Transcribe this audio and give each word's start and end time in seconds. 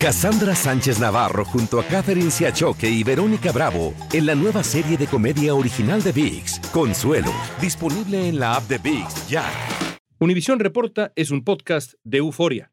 Cassandra 0.00 0.54
Sánchez 0.54 1.00
Navarro 1.00 1.44
junto 1.44 1.80
a 1.80 1.84
Catherine 1.84 2.30
Siachoque 2.30 2.88
y 2.88 3.02
Verónica 3.02 3.50
Bravo 3.50 3.94
en 4.12 4.26
la 4.26 4.36
nueva 4.36 4.62
serie 4.62 4.96
de 4.96 5.08
comedia 5.08 5.56
original 5.56 6.00
de 6.04 6.12
VIX, 6.12 6.60
Consuelo, 6.72 7.32
disponible 7.60 8.28
en 8.28 8.38
la 8.38 8.54
app 8.54 8.68
de 8.68 8.78
VIX 8.78 9.28
ya. 9.28 9.44
Univisión 10.20 10.60
Reporta 10.60 11.12
es 11.16 11.32
un 11.32 11.42
podcast 11.42 11.94
de 12.04 12.18
euforia. 12.18 12.70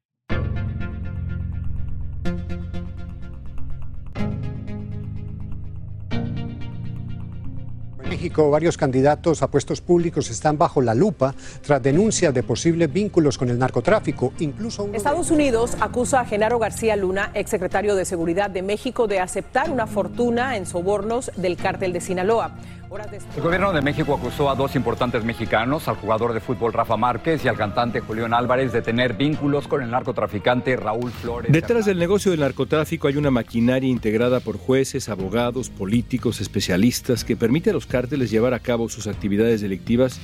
México, 8.25 8.49
varios 8.49 8.75
candidatos 8.75 9.43
a 9.43 9.47
puestos 9.51 9.81
públicos 9.81 10.31
están 10.31 10.57
bajo 10.57 10.81
la 10.81 10.95
lupa 10.95 11.35
tras 11.61 11.83
denuncias 11.83 12.33
de 12.33 12.41
posibles 12.41 12.91
vínculos 12.91 13.37
con 13.37 13.49
el 13.49 13.59
narcotráfico. 13.59 14.33
Incluso 14.39 14.89
Estados 14.93 15.29
Unidos 15.29 15.77
acusa 15.79 16.21
a 16.21 16.25
Genaro 16.25 16.57
García 16.57 16.95
Luna, 16.95 17.29
exsecretario 17.35 17.93
de 17.93 18.03
Seguridad 18.03 18.49
de 18.49 18.63
México, 18.63 19.05
de 19.05 19.19
aceptar 19.19 19.69
una 19.69 19.85
fortuna 19.85 20.57
en 20.57 20.65
sobornos 20.65 21.31
del 21.35 21.55
cártel 21.55 21.93
de 21.93 22.01
Sinaloa. 22.01 22.55
Horas 22.89 23.09
después- 23.11 23.35
El 23.37 23.43
gobierno 23.43 23.73
de 23.73 23.81
México 23.81 24.13
acusó 24.13 24.49
a 24.49 24.55
dos 24.55 24.75
importantes 24.75 25.23
mexicanos, 25.23 25.87
al 25.87 25.95
jugador 25.95 26.33
de 26.33 26.39
fútbol 26.39 26.71
Rafa 26.71 26.95
Márquez 26.97 27.43
y 27.43 27.47
al 27.47 27.57
cantante 27.57 27.99
Julián 27.99 28.33
Álvarez, 28.33 28.71
de 28.71 28.81
tener 28.81 29.13
vínculos 29.13 29.67
con 29.67 29.81
el 29.81 29.89
narcotraficante 29.91 30.75
Raúl 30.75 31.11
Flores. 31.11 31.51
Detrás 31.51 31.85
del 31.85 31.97
negocio 31.97 32.31
del 32.31 32.41
narcotráfico 32.41 33.07
hay 33.07 33.17
una 33.17 33.31
maquinaria 33.31 33.89
integrada 33.89 34.39
por 34.39 34.57
jueces, 34.57 35.09
abogados, 35.09 35.69
políticos, 35.69 36.41
especialistas 36.41 37.23
que 37.23 37.35
permite 37.35 37.71
a 37.71 37.73
los 37.73 37.85
cárteles 37.85 38.29
llevar 38.29 38.53
a 38.53 38.59
cabo 38.59 38.87
sus 38.87 39.07
actividades 39.07 39.61
delictivas 39.61 40.19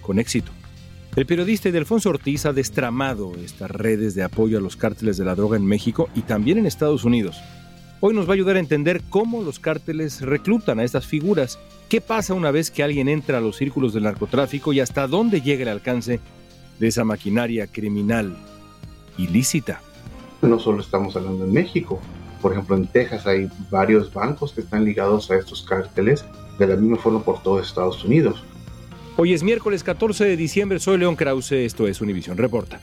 con 0.00 0.18
éxito. 0.18 0.52
El 1.16 1.26
periodista 1.26 1.70
Delfonso 1.70 2.10
Ortiz 2.10 2.44
ha 2.44 2.52
destramado 2.52 3.32
estas 3.36 3.70
redes 3.70 4.14
de 4.14 4.24
apoyo 4.24 4.58
a 4.58 4.60
los 4.60 4.76
cárteles 4.76 5.16
de 5.16 5.24
la 5.24 5.34
droga 5.34 5.56
en 5.56 5.64
México 5.64 6.08
y 6.14 6.22
también 6.22 6.58
en 6.58 6.66
Estados 6.66 7.04
Unidos. 7.04 7.40
Hoy 8.06 8.12
nos 8.12 8.28
va 8.28 8.32
a 8.32 8.34
ayudar 8.34 8.56
a 8.56 8.58
entender 8.58 9.00
cómo 9.08 9.40
los 9.40 9.58
cárteles 9.58 10.20
reclutan 10.20 10.78
a 10.78 10.84
estas 10.84 11.06
figuras, 11.06 11.58
qué 11.88 12.02
pasa 12.02 12.34
una 12.34 12.50
vez 12.50 12.70
que 12.70 12.82
alguien 12.82 13.08
entra 13.08 13.38
a 13.38 13.40
los 13.40 13.56
círculos 13.56 13.94
del 13.94 14.02
narcotráfico 14.02 14.74
y 14.74 14.80
hasta 14.80 15.06
dónde 15.06 15.40
llega 15.40 15.62
el 15.62 15.70
alcance 15.70 16.20
de 16.78 16.86
esa 16.86 17.02
maquinaria 17.04 17.66
criminal 17.66 18.36
ilícita. 19.16 19.80
no 20.42 20.58
solo 20.58 20.82
estamos 20.82 21.16
hablando 21.16 21.46
en 21.46 21.54
México. 21.54 21.98
Por 22.42 22.52
ejemplo, 22.52 22.76
en 22.76 22.88
Texas 22.88 23.26
hay 23.26 23.48
varios 23.70 24.12
bancos 24.12 24.52
que 24.52 24.60
están 24.60 24.84
ligados 24.84 25.30
a 25.30 25.36
estos 25.36 25.62
cárteles 25.62 26.26
de 26.58 26.66
la 26.66 26.76
misma 26.76 26.98
forma 26.98 27.24
por 27.24 27.42
todo 27.42 27.58
Estados 27.58 28.04
Unidos. 28.04 28.44
Hoy 29.16 29.32
es 29.32 29.42
miércoles 29.42 29.82
14 29.82 30.26
de 30.26 30.36
diciembre, 30.36 30.78
soy 30.78 30.98
León 30.98 31.16
Krause, 31.16 31.52
esto 31.52 31.88
es 31.88 32.02
Univisión 32.02 32.36
Reporta. 32.36 32.82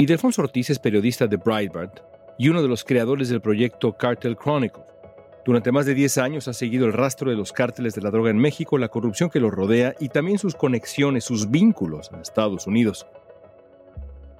Ildefonso 0.00 0.42
Ortiz 0.42 0.70
es 0.70 0.78
periodista 0.78 1.26
de 1.26 1.38
Breitbart 1.38 2.02
y 2.38 2.48
uno 2.48 2.62
de 2.62 2.68
los 2.68 2.84
creadores 2.84 3.30
del 3.30 3.40
proyecto 3.40 3.96
Cartel 3.96 4.36
Chronicle. 4.36 4.84
Durante 5.44 5.72
más 5.72 5.86
de 5.86 5.94
10 5.94 6.18
años 6.18 6.46
ha 6.46 6.52
seguido 6.52 6.86
el 6.86 6.92
rastro 6.92 7.32
de 7.32 7.36
los 7.36 7.52
cárteles 7.52 7.96
de 7.96 8.02
la 8.02 8.12
droga 8.12 8.30
en 8.30 8.38
México, 8.38 8.78
la 8.78 8.90
corrupción 8.90 9.28
que 9.28 9.40
los 9.40 9.50
rodea 9.50 9.96
y 9.98 10.08
también 10.10 10.38
sus 10.38 10.54
conexiones, 10.54 11.24
sus 11.24 11.50
vínculos 11.50 12.12
a 12.12 12.20
Estados 12.20 12.68
Unidos. 12.68 13.08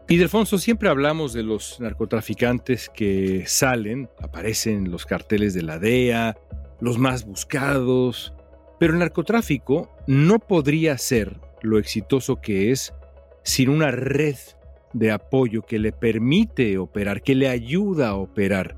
Y 0.08 0.24
siempre 0.28 0.90
hablamos 0.90 1.32
de 1.32 1.42
los 1.42 1.80
narcotraficantes 1.80 2.88
que 2.88 3.42
salen, 3.48 4.08
aparecen 4.22 4.86
en 4.86 4.90
los 4.92 5.06
carteles 5.06 5.54
de 5.54 5.62
la 5.62 5.80
DEA, 5.80 6.36
los 6.80 6.98
más 6.98 7.26
buscados, 7.26 8.32
pero 8.78 8.92
el 8.92 9.00
narcotráfico 9.00 9.90
no 10.06 10.38
podría 10.38 10.96
ser 10.98 11.40
lo 11.62 11.78
exitoso 11.78 12.40
que 12.40 12.70
es 12.70 12.94
sin 13.42 13.70
una 13.70 13.90
red 13.90 14.36
de 14.92 15.10
apoyo 15.10 15.62
que 15.62 15.78
le 15.78 15.92
permite 15.92 16.78
operar, 16.78 17.22
que 17.22 17.34
le 17.34 17.48
ayuda 17.48 18.08
a 18.08 18.14
operar. 18.14 18.76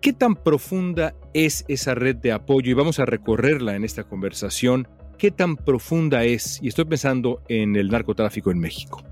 ¿Qué 0.00 0.12
tan 0.12 0.34
profunda 0.34 1.14
es 1.34 1.64
esa 1.68 1.94
red 1.94 2.16
de 2.16 2.32
apoyo? 2.32 2.70
Y 2.70 2.74
vamos 2.74 2.98
a 3.00 3.04
recorrerla 3.04 3.76
en 3.76 3.84
esta 3.84 4.04
conversación. 4.04 4.88
¿Qué 5.18 5.30
tan 5.30 5.56
profunda 5.56 6.24
es? 6.24 6.58
Y 6.62 6.68
estoy 6.68 6.86
pensando 6.86 7.42
en 7.48 7.76
el 7.76 7.90
narcotráfico 7.90 8.50
en 8.50 8.58
México. 8.58 9.02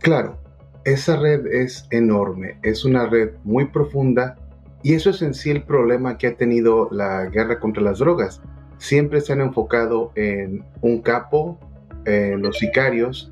Claro, 0.00 0.40
esa 0.84 1.16
red 1.16 1.46
es 1.46 1.86
enorme, 1.90 2.58
es 2.62 2.84
una 2.84 3.06
red 3.06 3.32
muy 3.44 3.66
profunda 3.66 4.36
y 4.82 4.94
eso 4.94 5.10
es 5.10 5.20
en 5.22 5.34
sí 5.34 5.50
el 5.50 5.62
problema 5.62 6.16
que 6.16 6.26
ha 6.26 6.36
tenido 6.36 6.88
la 6.90 7.26
guerra 7.26 7.60
contra 7.60 7.82
las 7.82 7.98
drogas. 7.98 8.40
Siempre 8.78 9.20
se 9.20 9.34
han 9.34 9.42
enfocado 9.42 10.10
en 10.14 10.64
un 10.80 11.02
capo, 11.02 11.58
en 12.06 12.40
los 12.40 12.56
sicarios, 12.58 13.30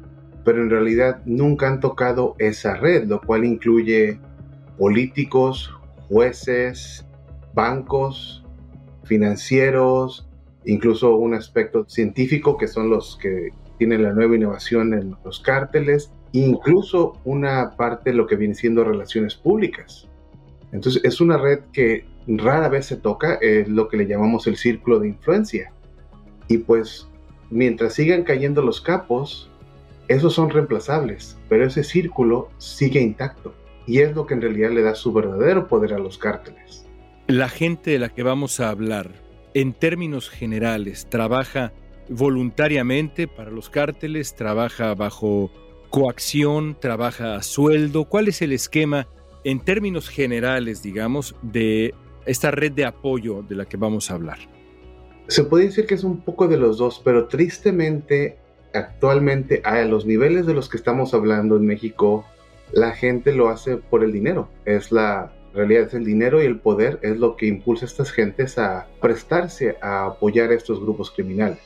pero 0.48 0.62
en 0.62 0.70
realidad 0.70 1.20
nunca 1.26 1.68
han 1.68 1.78
tocado 1.78 2.34
esa 2.38 2.74
red, 2.74 3.04
lo 3.04 3.20
cual 3.20 3.44
incluye 3.44 4.18
políticos, 4.78 5.70
jueces, 6.08 7.06
bancos, 7.52 8.42
financieros, 9.04 10.26
incluso 10.64 11.16
un 11.16 11.34
aspecto 11.34 11.84
científico 11.86 12.56
que 12.56 12.66
son 12.66 12.88
los 12.88 13.18
que 13.20 13.50
tienen 13.76 14.02
la 14.02 14.14
nueva 14.14 14.36
innovación 14.36 14.94
en 14.94 15.16
los 15.22 15.38
cárteles, 15.40 16.14
incluso 16.32 17.20
una 17.26 17.76
parte 17.76 18.08
de 18.12 18.16
lo 18.16 18.26
que 18.26 18.36
viene 18.36 18.54
siendo 18.54 18.84
relaciones 18.84 19.34
públicas. 19.34 20.08
Entonces 20.72 21.04
es 21.04 21.20
una 21.20 21.36
red 21.36 21.58
que 21.74 22.06
rara 22.26 22.70
vez 22.70 22.86
se 22.86 22.96
toca, 22.96 23.34
es 23.34 23.68
lo 23.68 23.86
que 23.88 23.98
le 23.98 24.06
llamamos 24.06 24.46
el 24.46 24.56
círculo 24.56 24.98
de 24.98 25.08
influencia. 25.08 25.74
Y 26.48 26.56
pues 26.56 27.06
mientras 27.50 27.92
sigan 27.92 28.22
cayendo 28.22 28.62
los 28.62 28.80
capos, 28.80 29.47
esos 30.08 30.34
son 30.34 30.50
reemplazables, 30.50 31.38
pero 31.48 31.66
ese 31.66 31.84
círculo 31.84 32.48
sigue 32.58 33.00
intacto. 33.00 33.54
Y 33.86 34.00
es 34.00 34.14
lo 34.14 34.26
que 34.26 34.34
en 34.34 34.42
realidad 34.42 34.70
le 34.70 34.82
da 34.82 34.94
su 34.94 35.12
verdadero 35.12 35.68
poder 35.68 35.94
a 35.94 35.98
los 35.98 36.18
cárteles. 36.18 36.86
La 37.26 37.48
gente 37.48 37.90
de 37.90 37.98
la 37.98 38.08
que 38.08 38.22
vamos 38.22 38.60
a 38.60 38.70
hablar, 38.70 39.12
en 39.54 39.72
términos 39.72 40.28
generales, 40.28 41.06
trabaja 41.08 41.72
voluntariamente 42.08 43.28
para 43.28 43.50
los 43.50 43.70
cárteles, 43.70 44.34
trabaja 44.34 44.94
bajo 44.94 45.50
coacción, 45.90 46.76
trabaja 46.78 47.36
a 47.36 47.42
sueldo. 47.42 48.04
¿Cuál 48.06 48.28
es 48.28 48.42
el 48.42 48.52
esquema 48.52 49.08
en 49.44 49.60
términos 49.60 50.08
generales, 50.08 50.82
digamos, 50.82 51.34
de 51.42 51.94
esta 52.26 52.50
red 52.50 52.72
de 52.72 52.84
apoyo 52.84 53.42
de 53.42 53.56
la 53.56 53.66
que 53.66 53.76
vamos 53.76 54.10
a 54.10 54.14
hablar? 54.14 54.38
Se 55.28 55.44
puede 55.44 55.66
decir 55.66 55.86
que 55.86 55.94
es 55.94 56.04
un 56.04 56.20
poco 56.20 56.48
de 56.48 56.56
los 56.56 56.78
dos, 56.78 57.00
pero 57.04 57.28
tristemente 57.28 58.38
actualmente 58.74 59.60
a 59.64 59.82
los 59.82 60.06
niveles 60.06 60.46
de 60.46 60.54
los 60.54 60.68
que 60.68 60.76
estamos 60.76 61.14
hablando 61.14 61.56
en 61.56 61.66
México, 61.66 62.24
la 62.72 62.92
gente 62.92 63.32
lo 63.32 63.48
hace 63.48 63.76
por 63.76 64.04
el 64.04 64.12
dinero. 64.12 64.48
Es 64.64 64.92
la 64.92 65.32
realidad, 65.54 65.84
es 65.84 65.94
el 65.94 66.04
dinero 66.04 66.42
y 66.42 66.46
el 66.46 66.58
poder 66.58 66.98
es 67.02 67.18
lo 67.18 67.36
que 67.36 67.46
impulsa 67.46 67.86
a 67.86 67.88
estas 67.88 68.12
gentes 68.12 68.58
a 68.58 68.86
prestarse 69.00 69.76
a 69.82 70.06
apoyar 70.06 70.50
a 70.50 70.54
estos 70.54 70.80
grupos 70.80 71.10
criminales. 71.10 71.60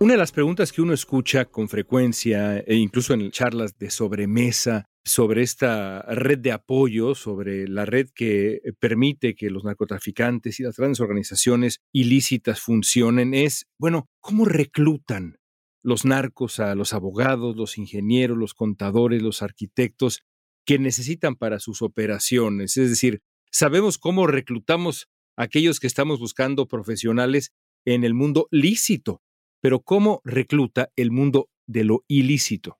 Una 0.00 0.14
de 0.14 0.18
las 0.18 0.32
preguntas 0.32 0.72
que 0.72 0.82
uno 0.82 0.94
escucha 0.94 1.44
con 1.44 1.68
frecuencia 1.68 2.58
e 2.58 2.74
incluso 2.74 3.14
en 3.14 3.30
charlas 3.30 3.78
de 3.78 3.88
sobremesa 3.88 4.84
sobre 5.04 5.42
esta 5.42 6.02
red 6.02 6.38
de 6.38 6.50
apoyo, 6.50 7.14
sobre 7.14 7.68
la 7.68 7.84
red 7.84 8.08
que 8.12 8.60
permite 8.80 9.36
que 9.36 9.48
los 9.48 9.62
narcotraficantes 9.62 10.58
y 10.58 10.64
las 10.64 10.76
grandes 10.76 11.00
organizaciones 11.00 11.78
ilícitas 11.92 12.60
funcionen 12.60 13.32
es, 13.32 13.66
bueno, 13.78 14.08
¿cómo 14.20 14.44
reclutan 14.44 15.36
los 15.82 16.04
narcos 16.04 16.60
a 16.60 16.74
los 16.74 16.92
abogados, 16.92 17.56
los 17.56 17.78
ingenieros, 17.78 18.38
los 18.38 18.54
contadores, 18.54 19.22
los 19.22 19.42
arquitectos 19.42 20.22
que 20.64 20.78
necesitan 20.78 21.36
para 21.36 21.58
sus 21.58 21.82
operaciones? 21.82 22.76
Es 22.76 22.90
decir, 22.90 23.22
sabemos 23.50 23.98
cómo 23.98 24.26
reclutamos 24.26 25.08
a 25.36 25.44
aquellos 25.44 25.80
que 25.80 25.86
estamos 25.86 26.20
buscando 26.20 26.66
profesionales 26.68 27.52
en 27.84 28.04
el 28.04 28.14
mundo 28.14 28.48
lícito, 28.50 29.22
pero 29.60 29.80
¿cómo 29.80 30.20
recluta 30.24 30.90
el 30.96 31.10
mundo 31.10 31.48
de 31.66 31.84
lo 31.84 32.04
ilícito? 32.08 32.78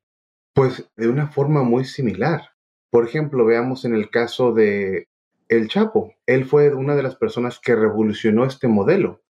Pues 0.55 0.91
de 0.97 1.09
una 1.09 1.29
forma 1.29 1.63
muy 1.63 1.85
similar. 1.85 2.51
Por 2.91 3.07
ejemplo, 3.07 3.45
veamos 3.45 3.85
en 3.85 3.95
el 3.95 4.11
caso 4.11 4.53
de 4.53 5.09
El 5.49 5.69
Chapo. 5.69 6.15
Él 6.27 6.45
fue 6.45 6.75
una 6.75 6.95
de 6.95 7.03
las 7.03 7.17
personas 7.17 7.59
que 7.59 7.75
revolucionó 7.75 8.45
este 8.45 8.69
modelo. 8.69 9.23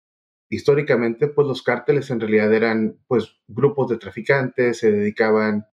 Históricamente, 0.53 1.29
pues 1.29 1.49
los 1.49 1.63
cárteles 1.63 2.11
en 2.11 2.21
realidad 2.21 2.53
eran 2.53 2.99
pues 3.07 3.39
grupos 3.49 3.89
de 3.89 3.97
traficantes, 3.97 4.81
se 4.81 4.93
dedicaban 4.93 5.67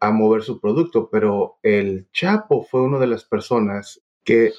a 0.00 0.10
mover 0.10 0.42
su 0.42 0.60
producto, 0.60 1.08
pero 1.08 1.60
el 1.62 2.10
Chapo 2.10 2.64
fue 2.64 2.82
una 2.82 2.98
de 2.98 3.06
las 3.06 3.24
personas 3.24 4.02
que 4.24 4.52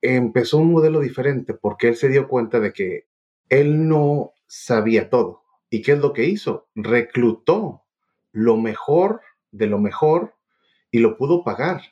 empezó 0.00 0.56
un 0.56 0.72
modelo 0.72 1.00
diferente 1.00 1.52
porque 1.52 1.88
él 1.88 1.96
se 1.96 2.08
dio 2.08 2.26
cuenta 2.26 2.58
de 2.58 2.72
que 2.72 3.06
él 3.50 3.86
no 3.86 4.32
sabía 4.46 5.10
todo. 5.10 5.42
¿Y 5.68 5.82
qué 5.82 5.92
es 5.92 5.98
lo 5.98 6.14
que 6.14 6.24
hizo? 6.24 6.70
Reclutó 6.74 7.82
lo 8.32 8.56
mejor 8.56 9.20
de 9.50 9.66
lo 9.66 9.78
mejor 9.78 10.36
y 10.90 11.00
lo 11.00 11.18
pudo 11.18 11.44
pagar. 11.44 11.82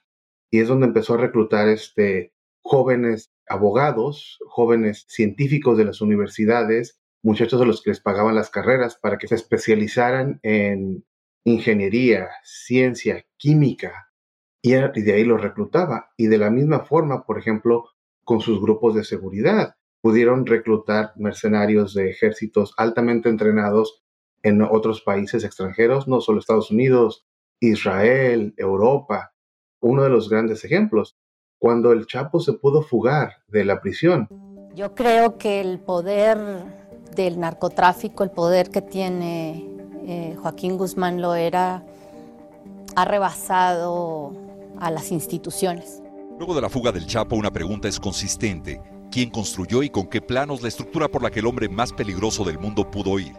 Y 0.50 0.60
es 0.60 0.68
donde 0.68 0.86
empezó 0.86 1.12
a 1.12 1.18
reclutar 1.18 1.68
este, 1.68 2.32
jóvenes 2.62 3.30
abogados, 3.46 4.38
jóvenes 4.46 5.04
científicos 5.06 5.76
de 5.76 5.84
las 5.84 6.00
universidades, 6.00 6.98
muchachos 7.26 7.61
a 7.61 7.64
los 7.64 7.82
que 7.82 7.90
les 7.90 7.99
pagaban 7.99 8.37
las 8.37 8.50
carreras 8.50 8.94
para 8.94 9.19
que 9.19 9.26
se 9.26 9.34
especializaran 9.34 10.38
en 10.44 11.05
ingeniería, 11.43 12.28
ciencia, 12.44 13.26
química, 13.37 14.12
y, 14.62 14.70
de 14.70 15.12
ahí 15.12 15.25
los 15.25 15.40
reclutaba. 15.40 16.12
Y 16.17 16.28
de 16.28 16.38
la 16.38 16.50
misma 16.50 16.84
forma, 16.84 17.26
por 17.26 17.37
ejemplo, 17.37 17.87
con 18.23 18.40
sus 18.40 18.61
grupos 18.61 18.94
de 18.94 19.02
seguridad, 19.02 19.75
pudieron 20.00 20.46
reclutar 20.46 21.14
mercenarios 21.17 21.94
de 21.94 22.11
ejércitos 22.11 22.73
altamente 22.76 23.28
entrenados 23.28 24.05
en 24.44 24.62
otros 24.62 25.02
países 25.02 25.43
extranjeros, 25.43 26.06
no 26.06 26.20
solo 26.20 26.38
Estados 26.38 26.70
Unidos, 26.70 27.26
Israel, 27.58 28.55
Europa. 28.56 29.32
Uno 29.81 30.05
de 30.05 30.11
los 30.11 30.28
grandes 30.28 30.64
ejemplos, 30.64 31.19
cuando 31.58 31.90
el 31.90 32.06
Chapo 32.06 32.38
se 32.38 32.52
pudo 32.52 32.82
fugar 32.82 33.43
de 33.49 33.64
la 33.64 33.81
prisión. 33.81 34.28
Yo 34.75 34.94
creo 34.94 35.38
que 35.38 35.61
el 35.61 35.81
poder 35.81 36.85
del 37.14 37.38
narcotráfico, 37.38 38.24
el 38.24 38.30
poder 38.30 38.70
que 38.70 38.82
tiene 38.82 39.64
eh, 40.06 40.36
Joaquín 40.40 40.76
Guzmán 40.76 41.20
Loera, 41.20 41.82
ha 42.94 43.04
rebasado 43.04 44.32
a 44.78 44.90
las 44.90 45.12
instituciones. 45.12 46.02
Luego 46.38 46.54
de 46.54 46.60
la 46.60 46.68
fuga 46.68 46.92
del 46.92 47.06
Chapo, 47.06 47.36
una 47.36 47.50
pregunta 47.50 47.88
es 47.88 47.98
consistente. 47.98 48.80
¿Quién 49.10 49.30
construyó 49.30 49.82
y 49.82 49.90
con 49.90 50.06
qué 50.06 50.20
planos 50.20 50.62
la 50.62 50.68
estructura 50.68 51.08
por 51.08 51.22
la 51.22 51.30
que 51.30 51.40
el 51.40 51.46
hombre 51.46 51.68
más 51.68 51.92
peligroso 51.92 52.44
del 52.44 52.58
mundo 52.58 52.90
pudo 52.90 53.18
ir? 53.18 53.32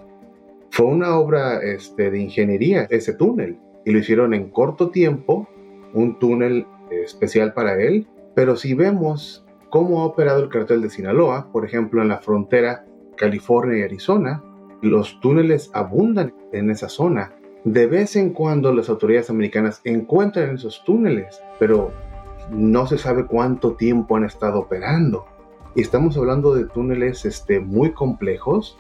Fue 0.71 0.85
una 0.85 1.17
obra 1.17 1.59
este, 1.61 2.09
de 2.09 2.19
ingeniería, 2.19 2.87
ese 2.89 3.13
túnel, 3.13 3.59
y 3.85 3.91
lo 3.91 3.99
hicieron 3.99 4.33
en 4.33 4.49
corto 4.49 4.89
tiempo, 4.89 5.47
un 5.93 6.17
túnel 6.19 6.65
especial 6.91 7.53
para 7.53 7.81
él, 7.81 8.07
pero 8.35 8.55
si 8.55 8.73
vemos 8.73 9.45
cómo 9.69 10.01
ha 10.01 10.05
operado 10.05 10.43
el 10.43 10.49
cartel 10.49 10.81
de 10.81 10.89
Sinaloa, 10.89 11.51
por 11.51 11.65
ejemplo, 11.65 12.01
en 12.01 12.09
la 12.09 12.19
frontera 12.19 12.85
California 13.17 13.79
y 13.79 13.81
Arizona, 13.83 14.41
los 14.81 15.19
túneles 15.19 15.69
abundan 15.73 16.33
en 16.53 16.69
esa 16.69 16.87
zona. 16.87 17.33
De 17.63 17.87
vez 17.87 18.15
en 18.15 18.31
cuando 18.31 18.73
las 18.73 18.89
autoridades 18.89 19.29
americanas 19.29 19.81
encuentran 19.83 20.55
esos 20.55 20.83
túneles, 20.85 21.41
pero 21.59 21.91
no 22.49 22.87
se 22.87 22.97
sabe 22.97 23.25
cuánto 23.25 23.73
tiempo 23.73 24.15
han 24.15 24.23
estado 24.23 24.59
operando. 24.59 25.25
Y 25.75 25.81
estamos 25.81 26.17
hablando 26.17 26.55
de 26.55 26.65
túneles 26.65 27.25
este, 27.25 27.59
muy 27.59 27.91
complejos. 27.91 28.77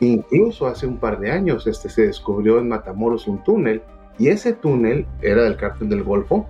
Incluso 0.00 0.66
hace 0.66 0.86
un 0.86 0.98
par 0.98 1.20
de 1.20 1.30
años 1.30 1.66
este, 1.66 1.88
se 1.88 2.06
descubrió 2.06 2.58
en 2.58 2.68
Matamoros 2.68 3.28
un 3.28 3.42
túnel 3.44 3.82
y 4.18 4.28
ese 4.28 4.52
túnel 4.52 5.06
era 5.22 5.44
del 5.44 5.56
cártel 5.56 5.88
del 5.88 6.02
Golfo, 6.02 6.46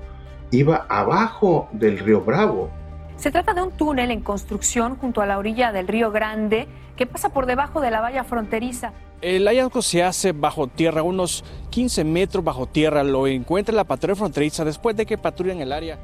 iba 0.50 0.86
abajo 0.88 1.68
del 1.72 1.98
río 1.98 2.20
Bravo. 2.20 2.70
Se 3.16 3.30
trata 3.30 3.54
de 3.54 3.62
un 3.62 3.70
túnel 3.72 4.10
en 4.10 4.20
construcción 4.20 4.96
junto 4.96 5.20
a 5.20 5.26
la 5.26 5.38
orilla 5.38 5.72
del 5.72 5.88
río 5.88 6.10
Grande 6.10 6.66
que 6.96 7.06
pasa 7.06 7.30
por 7.30 7.46
debajo 7.46 7.80
de 7.80 7.90
la 7.90 8.00
valla 8.00 8.24
fronteriza. 8.24 8.92
El 9.20 9.46
hallazgo 9.46 9.82
se 9.82 10.02
hace 10.02 10.32
bajo 10.32 10.66
tierra, 10.66 11.02
unos 11.02 11.44
15 11.70 12.04
metros 12.04 12.44
bajo 12.44 12.66
tierra. 12.66 13.02
Lo 13.02 13.26
encuentra 13.26 13.74
la 13.74 13.84
patrulla 13.84 14.16
fronteriza 14.16 14.64
después 14.64 14.96
de 14.96 15.06
que 15.06 15.16
patrullan 15.16 15.60
el 15.60 15.72
área. 15.72 15.98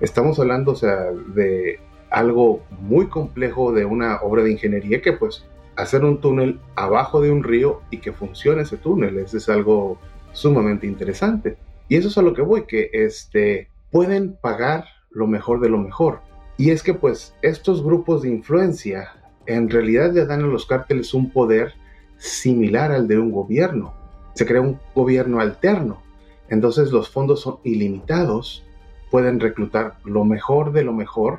Estamos 0.00 0.38
hablando 0.38 0.72
o 0.72 0.74
sea, 0.74 0.96
de 1.34 1.78
algo 2.10 2.62
muy 2.80 3.06
complejo, 3.08 3.72
de 3.72 3.84
una 3.84 4.20
obra 4.22 4.42
de 4.42 4.52
ingeniería 4.52 5.00
que 5.00 5.12
pues 5.12 5.44
hacer 5.76 6.04
un 6.04 6.20
túnel 6.20 6.60
abajo 6.76 7.20
de 7.20 7.30
un 7.30 7.42
río 7.42 7.82
y 7.90 7.98
que 7.98 8.12
funcione 8.12 8.62
ese 8.62 8.76
túnel, 8.76 9.18
eso 9.18 9.36
es 9.36 9.48
algo 9.48 9.98
sumamente 10.32 10.86
interesante. 10.86 11.56
Y 11.88 11.96
eso 11.96 12.08
es 12.08 12.18
a 12.18 12.22
lo 12.22 12.34
que 12.34 12.42
voy, 12.42 12.64
que 12.66 12.90
este, 12.92 13.68
pueden 13.90 14.36
pagar 14.36 14.86
lo 15.14 15.26
mejor 15.26 15.60
de 15.60 15.70
lo 15.70 15.78
mejor. 15.78 16.20
Y 16.56 16.70
es 16.70 16.82
que 16.82 16.94
pues 16.94 17.34
estos 17.42 17.82
grupos 17.82 18.22
de 18.22 18.30
influencia 18.30 19.14
en 19.46 19.70
realidad 19.70 20.12
le 20.12 20.26
dan 20.26 20.42
a 20.42 20.46
los 20.46 20.66
cárteles 20.66 21.14
un 21.14 21.30
poder 21.30 21.74
similar 22.18 22.92
al 22.92 23.08
de 23.08 23.18
un 23.18 23.30
gobierno. 23.30 23.94
Se 24.34 24.46
crea 24.46 24.60
un 24.60 24.78
gobierno 24.94 25.40
alterno. 25.40 26.02
Entonces 26.48 26.92
los 26.92 27.08
fondos 27.08 27.40
son 27.40 27.58
ilimitados, 27.64 28.64
pueden 29.10 29.40
reclutar 29.40 29.96
lo 30.04 30.24
mejor 30.24 30.72
de 30.72 30.84
lo 30.84 30.92
mejor 30.92 31.38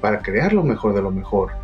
para 0.00 0.20
crear 0.20 0.52
lo 0.52 0.62
mejor 0.62 0.94
de 0.94 1.02
lo 1.02 1.10
mejor. 1.10 1.63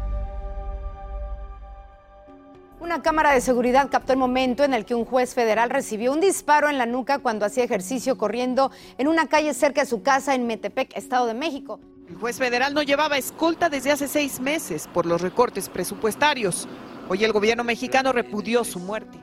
Una 2.91 3.03
cámara 3.03 3.33
de 3.33 3.41
seguridad 3.41 3.89
captó 3.89 4.15
el 4.15 4.19
momento 4.19 4.65
en 4.65 4.75
el 4.75 4.85
que 4.85 4.97
un 4.97 5.05
juez 5.05 5.33
federal 5.33 5.71
recibió 5.71 6.13
un 6.13 6.19
disparo 6.19 6.69
en 6.69 6.77
la 6.77 6.87
nuca 6.87 7.21
cuando 7.21 7.47
hacía 7.47 7.63
ejercicio 7.63 8.19
corriendo 8.19 8.73
en 8.99 9.07
una 9.07 9.29
calle 9.29 9.55
cerca 9.55 9.83
de 9.83 9.87
su 9.87 10.03
casa 10.03 10.35
en 10.35 10.49
Metepec, 10.49 10.97
Estado 10.97 11.27
de 11.27 11.35
México. 11.35 11.79
El 12.09 12.17
juez 12.17 12.39
federal 12.39 12.75
no 12.75 12.83
llevaba 12.83 13.17
escolta 13.17 13.69
desde 13.69 13.93
hace 13.93 14.09
seis 14.09 14.41
meses 14.41 14.89
por 14.93 15.07
los 15.07 15.21
recortes 15.21 15.69
presupuestarios. 15.69 16.67
Hoy 17.09 17.23
el 17.23 17.31
gobierno 17.31 17.63
mexicano 17.63 18.13
repudió 18.13 18.65
su 18.65 18.81
muerte. 18.81 19.19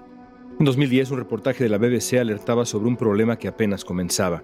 En 0.62 0.66
2010 0.66 1.12
un 1.12 1.18
reportaje 1.18 1.66
de 1.66 1.70
la 1.70 1.78
BBC 1.78 2.20
alertaba 2.22 2.66
sobre 2.66 2.88
un 2.88 2.96
problema 2.96 3.38
que 3.38 3.50
apenas 3.50 3.84
comenzaba. 3.84 4.44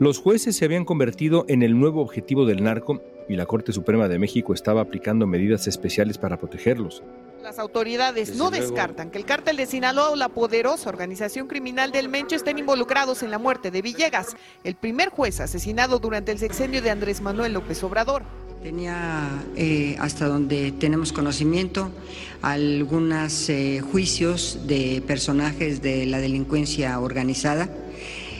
Los 0.00 0.18
jueces 0.18 0.56
se 0.56 0.64
habían 0.64 0.84
convertido 0.84 1.44
en 1.46 1.62
el 1.62 1.78
nuevo 1.78 2.02
objetivo 2.02 2.44
del 2.44 2.64
narco 2.64 3.00
y 3.28 3.36
la 3.36 3.46
Corte 3.46 3.72
Suprema 3.72 4.08
de 4.08 4.18
México 4.18 4.54
estaba 4.54 4.80
aplicando 4.80 5.26
medidas 5.26 5.66
especiales 5.66 6.18
para 6.18 6.38
protegerlos. 6.38 7.02
Las 7.42 7.58
autoridades 7.58 8.36
no 8.36 8.50
descartan 8.50 9.10
que 9.10 9.18
el 9.18 9.26
cártel 9.26 9.58
de 9.58 9.66
Sinaloa 9.66 10.10
o 10.10 10.16
la 10.16 10.30
poderosa 10.30 10.88
organización 10.88 11.46
criminal 11.46 11.92
del 11.92 12.08
Mencho 12.08 12.36
estén 12.36 12.58
involucrados 12.58 13.22
en 13.22 13.30
la 13.30 13.38
muerte 13.38 13.70
de 13.70 13.82
Villegas, 13.82 14.34
el 14.64 14.76
primer 14.76 15.10
juez 15.10 15.40
asesinado 15.40 15.98
durante 15.98 16.32
el 16.32 16.38
sexenio 16.38 16.80
de 16.80 16.88
Andrés 16.88 17.20
Manuel 17.20 17.52
López 17.52 17.82
Obrador. 17.84 18.22
Tenía, 18.62 19.28
eh, 19.56 19.94
hasta 20.00 20.26
donde 20.26 20.72
tenemos 20.72 21.12
conocimiento, 21.12 21.90
algunos 22.40 23.50
eh, 23.50 23.82
juicios 23.92 24.60
de 24.66 25.02
personajes 25.06 25.82
de 25.82 26.06
la 26.06 26.20
delincuencia 26.20 26.98
organizada 26.98 27.68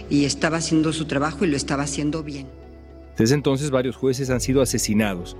y 0.08 0.24
estaba 0.24 0.56
haciendo 0.56 0.94
su 0.94 1.04
trabajo 1.04 1.44
y 1.44 1.48
lo 1.48 1.58
estaba 1.58 1.82
haciendo 1.82 2.22
bien. 2.22 2.63
Desde 3.16 3.34
entonces 3.34 3.70
varios 3.70 3.96
jueces 3.96 4.30
han 4.30 4.40
sido 4.40 4.62
asesinados. 4.62 5.36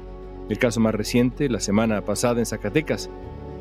El 0.48 0.58
caso 0.58 0.80
más 0.80 0.94
reciente, 0.94 1.48
la 1.48 1.60
semana 1.60 2.04
pasada 2.04 2.38
en 2.38 2.46
Zacatecas, 2.46 3.10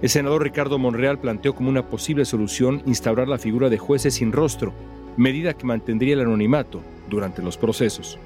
el 0.02 0.10
senador 0.10 0.44
Ricardo 0.44 0.78
Monreal 0.78 1.20
planteó 1.20 1.56
como 1.56 1.70
una 1.70 1.88
posible 1.88 2.26
solución 2.26 2.84
instaurar 2.86 3.28
la 3.28 3.38
figura 3.38 3.70
de 3.70 3.78
jueces 3.78 4.16
sin 4.16 4.34
rostro, 4.34 4.74
medida 5.16 5.54
que 5.54 5.66
mantendría 5.66 6.16
el 6.16 6.22
anonimato 6.22 6.82
durante 7.10 7.42
los 7.42 7.58
procesos. 7.58 8.20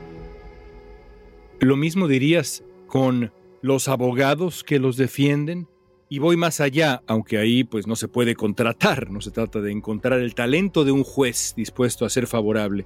Lo 1.60 1.76
mismo 1.76 2.08
dirías 2.08 2.64
con 2.88 3.32
los 3.62 3.88
abogados 3.88 4.64
que 4.64 4.80
los 4.80 4.98
defienden. 4.98 5.68
Y 6.10 6.20
voy 6.20 6.38
más 6.38 6.62
allá, 6.62 7.04
aunque 7.06 7.38
ahí 7.38 7.66
pues 7.66 7.86
no 7.86 7.98
se 7.98 8.08
puede 8.08 8.34
contratar, 8.34 9.12
no 9.12 9.20
se 9.20 9.32
trata 9.32 9.60
de 9.60 9.72
encontrar 9.72 10.20
el 10.20 10.36
talento 10.36 10.86
de 10.86 10.94
un 10.94 11.04
juez 11.04 11.54
dispuesto 11.58 12.06
a 12.06 12.10
ser 12.10 12.28
favorable, 12.28 12.86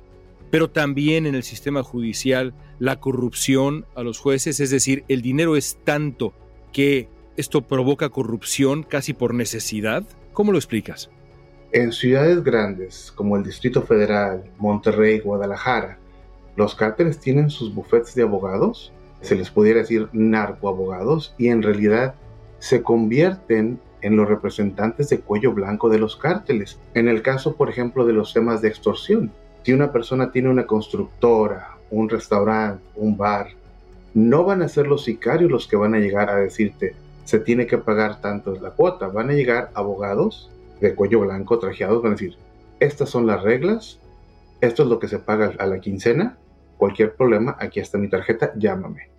pero 0.52 0.70
también 0.70 1.26
en 1.26 1.34
el 1.34 1.44
sistema 1.44 1.82
judicial 1.82 2.54
la 2.78 3.00
corrupción 3.00 3.86
a 3.96 4.04
los 4.04 4.20
jueces, 4.20 4.60
es 4.60 4.70
decir, 4.70 5.04
el 5.08 5.22
dinero 5.22 5.56
es 5.56 5.78
tanto 5.84 6.34
que 6.72 7.08
¿Esto 7.38 7.62
provoca 7.62 8.10
corrupción 8.10 8.84
casi 8.84 9.14
por 9.14 9.34
necesidad? 9.34 10.04
¿Cómo 10.34 10.52
lo 10.52 10.58
explicas? 10.58 11.10
En 11.72 11.94
ciudades 11.94 12.44
grandes 12.44 13.12
como 13.16 13.38
el 13.38 13.44
Distrito 13.44 13.84
Federal, 13.84 14.44
Monterrey, 14.58 15.22
Guadalajara, 15.22 15.98
los 16.58 16.76
cárteles 16.76 17.20
tienen 17.20 17.50
sus 17.50 17.74
bufetes 17.74 18.16
de 18.16 18.24
abogados, 18.24 18.92
se 19.22 19.36
les 19.36 19.50
pudiera 19.50 19.80
decir 19.80 20.10
narcoabogados, 20.12 21.34
y 21.38 21.48
en 21.48 21.64
realidad 21.64 22.16
se 22.60 22.84
convierten 22.84 23.80
en 24.02 24.18
los 24.18 24.28
representantes 24.28 25.08
de 25.08 25.22
cuello 25.22 25.54
blanco 25.54 25.88
de 25.88 26.00
los 26.00 26.18
cárteles. 26.18 26.80
En 26.94 27.08
el 27.08 27.22
caso, 27.22 27.56
por 27.56 27.70
ejemplo, 27.70 28.06
de 28.06 28.14
los 28.14 28.34
temas 28.34 28.62
de 28.62 28.68
extorsión, 28.68 29.32
si 29.64 29.74
una 29.74 29.92
persona 29.92 30.32
tiene 30.32 30.50
una 30.50 30.66
constructora, 30.66 31.78
un 31.92 32.10
restaurante, 32.10 32.84
un 32.96 33.18
bar, 33.18 33.48
no 34.14 34.44
van 34.44 34.62
a 34.62 34.68
ser 34.68 34.88
los 34.88 35.04
sicarios 35.04 35.52
los 35.52 35.68
que 35.68 35.76
van 35.76 35.94
a 35.96 36.00
llegar 36.00 36.30
a 36.30 36.38
decirte, 36.38 36.96
se 37.24 37.40
tiene 37.40 37.68
que 37.68 37.78
pagar 37.78 38.20
tanto 38.22 38.54
la 38.60 38.72
cuota. 38.72 39.08
Van 39.08 39.30
a 39.30 39.34
llegar 39.34 39.70
abogados 39.74 40.50
de 40.80 40.96
cuello 40.96 41.22
blanco, 41.22 41.60
trajeados, 41.60 42.02
van 42.02 42.14
a 42.14 42.16
decir, 42.16 42.36
estas 42.80 43.10
son 43.10 43.28
las 43.28 43.44
reglas, 43.44 44.00
esto 44.60 44.84
es 44.84 44.90
lo 44.90 45.00
que 45.00 45.08
se 45.08 45.20
paga 45.20 45.54
a 45.60 45.66
la 45.68 45.80
quincena, 45.80 46.38
cualquier 46.78 47.16
problema, 47.16 47.56
aquí 47.60 47.80
está 47.80 47.98
mi 47.98 48.10
tarjeta, 48.10 48.54
llámame. 48.56 49.10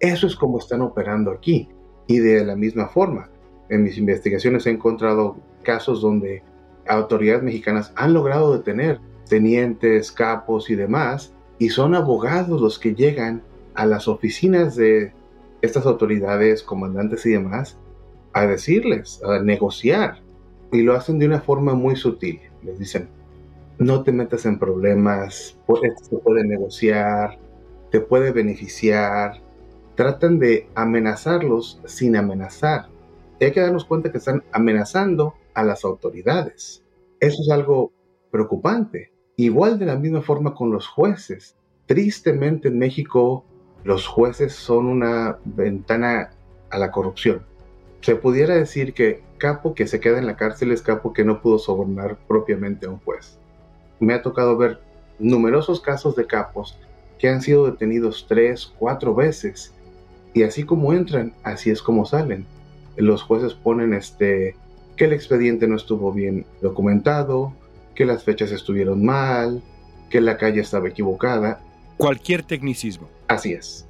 Eso 0.00 0.26
es 0.26 0.34
como 0.34 0.58
están 0.58 0.82
operando 0.82 1.30
aquí. 1.30 1.68
Y 2.08 2.18
de 2.18 2.44
la 2.44 2.56
misma 2.56 2.88
forma, 2.88 3.28
en 3.68 3.84
mis 3.84 3.96
investigaciones 3.96 4.66
he 4.66 4.70
encontrado 4.70 5.36
casos 5.62 6.02
donde 6.02 6.42
autoridades 6.88 7.44
mexicanas 7.44 7.92
han 7.94 8.12
logrado 8.12 8.52
detener 8.52 9.00
tenientes, 9.32 10.12
capos 10.12 10.68
y 10.68 10.74
demás, 10.74 11.32
y 11.58 11.70
son 11.70 11.94
abogados 11.94 12.60
los 12.60 12.78
que 12.78 12.94
llegan 12.94 13.42
a 13.72 13.86
las 13.86 14.06
oficinas 14.06 14.76
de 14.76 15.14
estas 15.62 15.86
autoridades, 15.86 16.62
comandantes 16.62 17.24
y 17.24 17.30
demás, 17.30 17.78
a 18.34 18.44
decirles, 18.44 19.22
a 19.24 19.38
negociar. 19.38 20.20
Y 20.70 20.82
lo 20.82 20.92
hacen 20.92 21.18
de 21.18 21.24
una 21.24 21.40
forma 21.40 21.72
muy 21.72 21.96
sutil. 21.96 22.40
Les 22.62 22.78
dicen, 22.78 23.08
no 23.78 24.02
te 24.02 24.12
metas 24.12 24.44
en 24.44 24.58
problemas, 24.58 25.56
esto 25.82 26.04
se 26.10 26.16
puede 26.18 26.44
negociar, 26.44 27.38
te 27.90 28.00
puede 28.00 28.32
beneficiar. 28.32 29.40
Tratan 29.94 30.40
de 30.40 30.68
amenazarlos 30.74 31.80
sin 31.86 32.16
amenazar. 32.16 32.88
Hay 33.40 33.50
que 33.50 33.60
darnos 33.60 33.86
cuenta 33.86 34.12
que 34.12 34.18
están 34.18 34.44
amenazando 34.52 35.32
a 35.54 35.64
las 35.64 35.86
autoridades. 35.86 36.84
Eso 37.18 37.40
es 37.40 37.50
algo 37.50 37.92
preocupante. 38.30 39.12
Igual 39.36 39.78
de 39.78 39.86
la 39.86 39.96
misma 39.96 40.22
forma 40.22 40.54
con 40.54 40.70
los 40.70 40.86
jueces. 40.86 41.56
Tristemente 41.86 42.68
en 42.68 42.78
México 42.78 43.44
los 43.84 44.06
jueces 44.06 44.54
son 44.54 44.86
una 44.86 45.38
ventana 45.44 46.30
a 46.70 46.78
la 46.78 46.90
corrupción. 46.90 47.42
Se 48.00 48.16
pudiera 48.16 48.54
decir 48.54 48.94
que 48.94 49.22
capo 49.38 49.74
que 49.74 49.86
se 49.86 50.00
queda 50.00 50.18
en 50.18 50.26
la 50.26 50.36
cárcel 50.36 50.72
es 50.72 50.82
capo 50.82 51.12
que 51.12 51.24
no 51.24 51.40
pudo 51.40 51.58
sobornar 51.58 52.16
propiamente 52.28 52.86
a 52.86 52.90
un 52.90 52.98
juez. 52.98 53.38
Me 54.00 54.14
ha 54.14 54.22
tocado 54.22 54.56
ver 54.56 54.80
numerosos 55.18 55.80
casos 55.80 56.14
de 56.16 56.26
capos 56.26 56.78
que 57.18 57.28
han 57.28 57.42
sido 57.42 57.70
detenidos 57.70 58.26
tres, 58.28 58.72
cuatro 58.78 59.14
veces 59.14 59.72
y 60.34 60.42
así 60.42 60.64
como 60.64 60.92
entran, 60.92 61.34
así 61.42 61.70
es 61.70 61.82
como 61.82 62.04
salen. 62.04 62.46
Los 62.96 63.22
jueces 63.22 63.54
ponen 63.54 63.94
este 63.94 64.56
que 64.96 65.06
el 65.06 65.12
expediente 65.12 65.66
no 65.66 65.76
estuvo 65.76 66.12
bien 66.12 66.44
documentado, 66.60 67.52
que 67.94 68.04
las 68.04 68.24
fechas 68.24 68.52
estuvieron 68.52 69.04
mal, 69.04 69.62
que 70.10 70.20
la 70.20 70.36
calle 70.36 70.60
estaba 70.60 70.88
equivocada. 70.88 71.60
Cualquier 71.96 72.42
tecnicismo. 72.42 73.08
Así 73.28 73.52
es. 73.52 73.86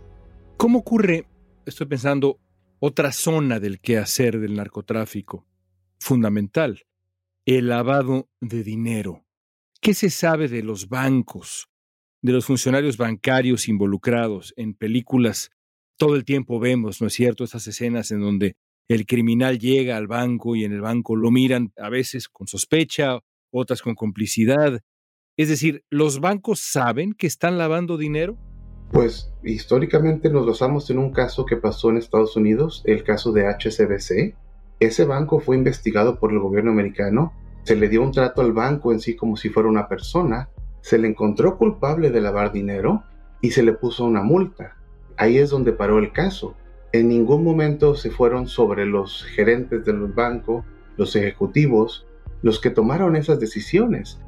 ¿Cómo 0.56 0.78
ocurre, 0.78 1.26
estoy 1.66 1.87
pensando, 1.87 2.38
otra 2.78 3.12
zona 3.12 3.59
del 3.61 3.80
quehacer 3.80 4.38
del 4.38 4.54
narcotráfico? 4.54 5.47
Fundamental, 5.99 6.85
el 7.47 7.68
lavado 7.68 8.28
de 8.40 8.62
dinero. 8.62 9.25
¿Qué 9.80 9.94
se 9.94 10.11
sabe 10.11 10.49
de 10.49 10.62
los 10.62 10.88
bancos, 10.88 11.68
de 12.21 12.32
los 12.32 12.44
funcionarios 12.44 12.97
bancarios 12.97 13.68
involucrados 13.68 14.54
en 14.56 14.75
películas? 14.75 15.50
Todo 15.97 16.14
el 16.14 16.25
tiempo 16.25 16.61
vemos, 16.61 17.00
¿no 17.00 17.09
es 17.09 17.14
cierto?, 17.14 17.44
esas 17.44 17.66
escenas 17.66 18.11
en 18.12 18.21
donde 18.21 18.56
el 18.88 19.06
criminal 19.06 19.59
llega 19.59 19.97
al 19.97 20.06
banco 20.06 20.54
y 20.54 20.64
en 20.64 20.73
el 20.73 20.80
banco 20.80 21.16
lo 21.16 21.30
miran 21.30 21.73
a 21.76 21.88
veces 21.88 22.28
con 22.28 22.47
sospecha, 22.47 23.18
otras 23.52 23.82
con 23.82 23.94
complicidad. 23.94 24.80
Es 25.37 25.49
decir, 25.49 25.85
¿los 25.90 26.21
bancos 26.21 26.61
saben 26.61 27.12
que 27.12 27.26
están 27.26 27.59
lavando 27.59 27.97
dinero? 27.97 28.37
Pues 28.90 29.32
históricamente 29.42 30.28
nos 30.28 30.47
basamos 30.47 30.90
en 30.90 30.99
un 30.99 31.12
caso 31.12 31.47
que 31.47 31.56
pasó 31.56 31.90
en 31.90 31.97
Estados 31.97 32.37
Unidos, 32.37 32.82
el 32.85 33.04
caso 33.04 33.32
de 33.32 33.47
HSBC. 33.47 34.37
Ese 34.80 35.04
banco 35.04 35.40
fue 35.40 35.56
investigado 35.56 36.18
por 36.18 36.32
el 36.32 36.40
gobierno 36.40 36.73
americano, 36.73 37.32
se 37.62 37.76
le 37.76 37.88
dio 37.88 38.02
un 38.02 38.12
trato 38.12 38.42
al 38.42 38.52
banco 38.52 38.92
en 38.92 39.00
sí 39.00 39.14
como 39.14 39.37
si 39.37 39.49
fuera 39.49 39.68
una 39.68 39.88
persona, 39.88 40.49
se 40.80 40.99
le 40.99 41.09
encontró 41.09 41.56
culpable 41.56 42.11
de 42.11 42.21
lavar 42.21 42.52
dinero 42.52 43.04
y 43.40 43.52
se 43.52 43.62
le 43.62 43.73
puso 43.73 44.04
una 44.04 44.23
multa. 44.23 44.76
Ahí 45.16 45.38
es 45.38 45.50
donde 45.50 45.73
paró 45.73 45.99
el 45.99 46.12
caso. 46.12 46.56
En 46.92 47.09
ningún 47.09 47.44
momento 47.44 47.94
se 47.94 48.11
fueron 48.11 48.49
sobre 48.49 48.85
los 48.85 49.25
gerentes 49.25 49.85
del 49.85 49.99
banco, 50.09 50.64
los 50.97 51.16
ejecutivos, 51.16 52.06
los 52.43 52.61
que 52.61 52.71
tomaron 52.71 53.17
esas 53.17 53.41
decisiones. 53.41 54.21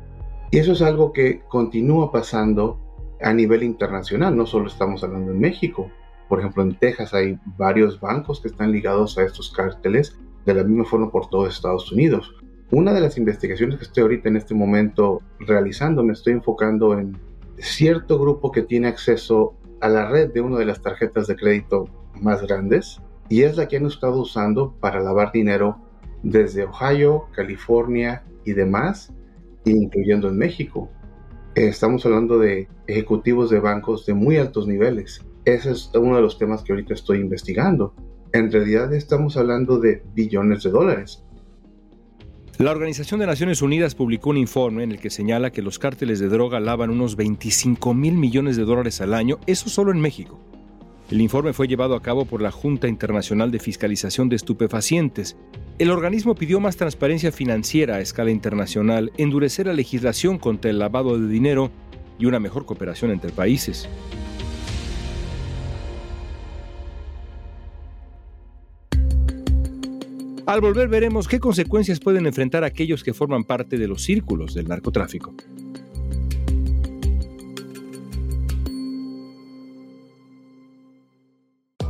Y 0.51 0.59
eso 0.59 0.73
es 0.73 0.83
algo 0.83 1.13
que 1.13 1.41
continúa 1.49 2.13
pasando 2.13 2.79
a 3.21 3.33
nivel 3.33 3.63
internacional, 3.63 4.37
no 4.37 4.47
solo 4.47 4.69
estamos 4.69 5.03
hablando 5.03 5.33
en 5.33 5.41
México. 5.41 5.91
Por 6.29 6.41
ejemplo, 6.41 6.63
en 6.63 6.79
Texas 6.79 7.15
hay 7.15 7.39
varios 7.57 8.01
bancos 8.01 8.41
que 8.41 8.49
están 8.49 8.73
ligados 8.73 9.19
a 9.19 9.25
estos 9.25 9.51
cárteles, 9.51 10.19
de 10.47 10.55
la 10.55 10.65
misma 10.65 10.85
forma 10.85 11.11
por 11.11 11.29
todo 11.29 11.47
Estados 11.47 11.91
Unidos. 11.91 12.35
Una 12.71 12.93
de 12.93 13.01
las 13.01 13.19
investigaciones 13.19 13.79
que 13.79 13.85
estoy 13.85 14.03
ahorita 14.03 14.29
en 14.29 14.37
este 14.37 14.55
momento 14.55 15.23
realizando, 15.39 16.03
me 16.03 16.13
estoy 16.13 16.35
enfocando 16.35 16.99
en 16.99 17.17
cierto 17.59 18.19
grupo 18.19 18.51
que 18.51 18.63
tiene 18.63 18.89
acceso 18.89 19.55
a 19.81 19.89
la 19.89 20.09
red 20.09 20.33
de 20.33 20.41
una 20.41 20.59
de 20.59 20.65
las 20.65 20.83
tarjetas 20.83 21.27
de 21.27 21.37
crédito 21.37 21.89
más 22.21 22.43
grandes 22.43 23.01
y 23.29 23.43
es 23.43 23.57
la 23.57 23.69
que 23.69 23.77
han 23.77 23.87
estado 23.87 24.21
usando 24.21 24.75
para 24.81 25.01
lavar 25.01 25.33
dinero 25.33 25.79
desde 26.25 26.65
Ohio, 26.65 27.27
California 27.33 28.25
y 28.45 28.55
demás, 28.55 29.13
incluyendo 29.65 30.29
en 30.29 30.39
México. 30.39 30.91
Estamos 31.55 32.05
hablando 32.05 32.39
de 32.39 32.67
ejecutivos 32.89 33.51
de 33.51 33.61
bancos 33.61 34.07
de 34.07 34.15
muy 34.15 34.39
altos 34.39 34.67
niveles. 34.67 35.25
Ese 35.45 35.71
es 35.71 35.91
uno 35.95 36.17
de 36.17 36.23
los 36.23 36.39
temas 36.39 36.65
que 36.65 36.73
ahorita 36.73 36.95
estoy 36.95 37.21
investigando. 37.21 37.95
En 38.33 38.51
realidad 38.51 38.93
estamos 38.93 39.37
hablando 39.37 39.79
de 39.79 40.03
billones 40.15 40.65
de 40.65 40.71
dólares. 40.71 41.23
La 42.59 42.71
Organización 42.71 43.21
de 43.21 43.27
Naciones 43.27 43.63
Unidas 43.63 43.95
publicó 43.95 44.31
un 44.31 44.37
informe 44.37 44.85
en 44.85 44.93
el 44.93 45.01
que 45.01 45.11
señala 45.11 45.51
que 45.51 45.61
los 45.61 45.79
cárteles 45.79 46.21
de 46.21 46.29
droga 46.29 46.61
lavan 46.61 46.91
unos 46.91 47.17
25 47.17 47.95
mil 47.95 48.15
millones 48.15 48.57
de 48.57 48.65
dólares 48.65 49.01
al 49.01 49.13
año, 49.13 49.39
eso 49.47 49.69
solo 49.69 49.91
en 49.91 50.01
México. 50.01 50.41
El 51.11 51.21
informe 51.21 51.53
fue 51.53 51.69
llevado 51.69 51.95
a 51.95 52.03
cabo 52.03 52.25
por 52.25 52.41
la 52.41 52.51
Junta 52.51 52.89
Internacional 52.89 53.51
de 53.51 53.59
Fiscalización 53.59 54.29
de 54.29 54.37
Estupefacientes. 54.37 55.37
El 55.77 55.91
organismo 55.91 56.37
pidió 56.37 56.61
más 56.61 56.77
transparencia 56.77 57.33
financiera 57.33 57.97
a 57.97 58.01
escala 58.01 58.31
internacional, 58.31 59.11
endurecer 59.17 59.67
la 59.67 59.73
legislación 59.73 60.39
contra 60.39 60.71
el 60.71 60.79
lavado 60.79 61.19
de 61.19 61.27
dinero 61.27 61.73
y 62.17 62.27
una 62.27 62.39
mejor 62.39 62.65
cooperación 62.65 63.11
entre 63.11 63.33
países. 63.33 63.89
Al 70.47 70.61
volver 70.61 70.87
veremos 70.87 71.27
qué 71.27 71.41
consecuencias 71.41 71.99
pueden 71.99 72.27
enfrentar 72.27 72.63
aquellos 72.63 73.03
que 73.03 73.13
forman 73.13 73.43
parte 73.43 73.77
de 73.77 73.89
los 73.89 74.05
círculos 74.05 74.55
del 74.55 74.69
narcotráfico. 74.69 75.35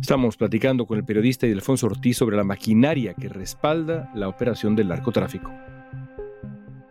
Estamos 0.00 0.36
platicando 0.36 0.86
con 0.86 0.98
el 0.98 1.04
periodista 1.04 1.46
Alfonso 1.46 1.86
Ortiz 1.86 2.16
sobre 2.16 2.36
la 2.36 2.42
maquinaria 2.42 3.14
que 3.14 3.28
respalda 3.28 4.10
la 4.14 4.28
operación 4.28 4.74
del 4.74 4.88
narcotráfico. 4.88 5.52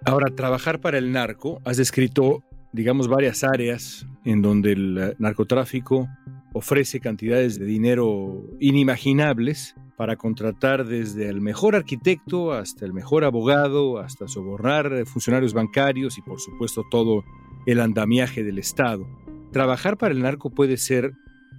Ahora, 0.06 0.34
trabajar 0.34 0.80
para 0.80 0.98
el 0.98 1.12
narco, 1.12 1.60
has 1.66 1.78
descrito, 1.78 2.44
digamos, 2.72 3.08
varias 3.08 3.44
áreas 3.44 4.06
en 4.24 4.42
donde 4.42 4.72
el 4.74 5.16
narcotráfico 5.18 6.08
ofrece 6.54 7.00
cantidades 7.00 7.60
de 7.60 7.66
dinero 7.66 8.46
inimaginables 8.60 9.76
para 9.98 10.16
contratar 10.16 10.86
desde 10.86 11.28
el 11.28 11.42
mejor 11.42 11.76
arquitecto 11.76 12.54
hasta 12.54 12.86
el 12.86 12.94
mejor 12.94 13.26
abogado, 13.26 14.00
hasta 14.00 14.28
sobornar 14.28 15.06
funcionarios 15.06 15.54
bancarios 15.54 16.18
y 16.18 16.22
por 16.22 16.40
supuesto 16.40 16.84
todo 16.90 17.24
el 17.66 17.82
andamiaje 17.82 18.44
del 18.44 18.60
Estado. 18.60 19.06
Trabajar 19.52 19.98
para 19.98 20.14
el 20.14 20.22
narco 20.22 20.52
puede 20.52 20.78
ser 20.78 21.14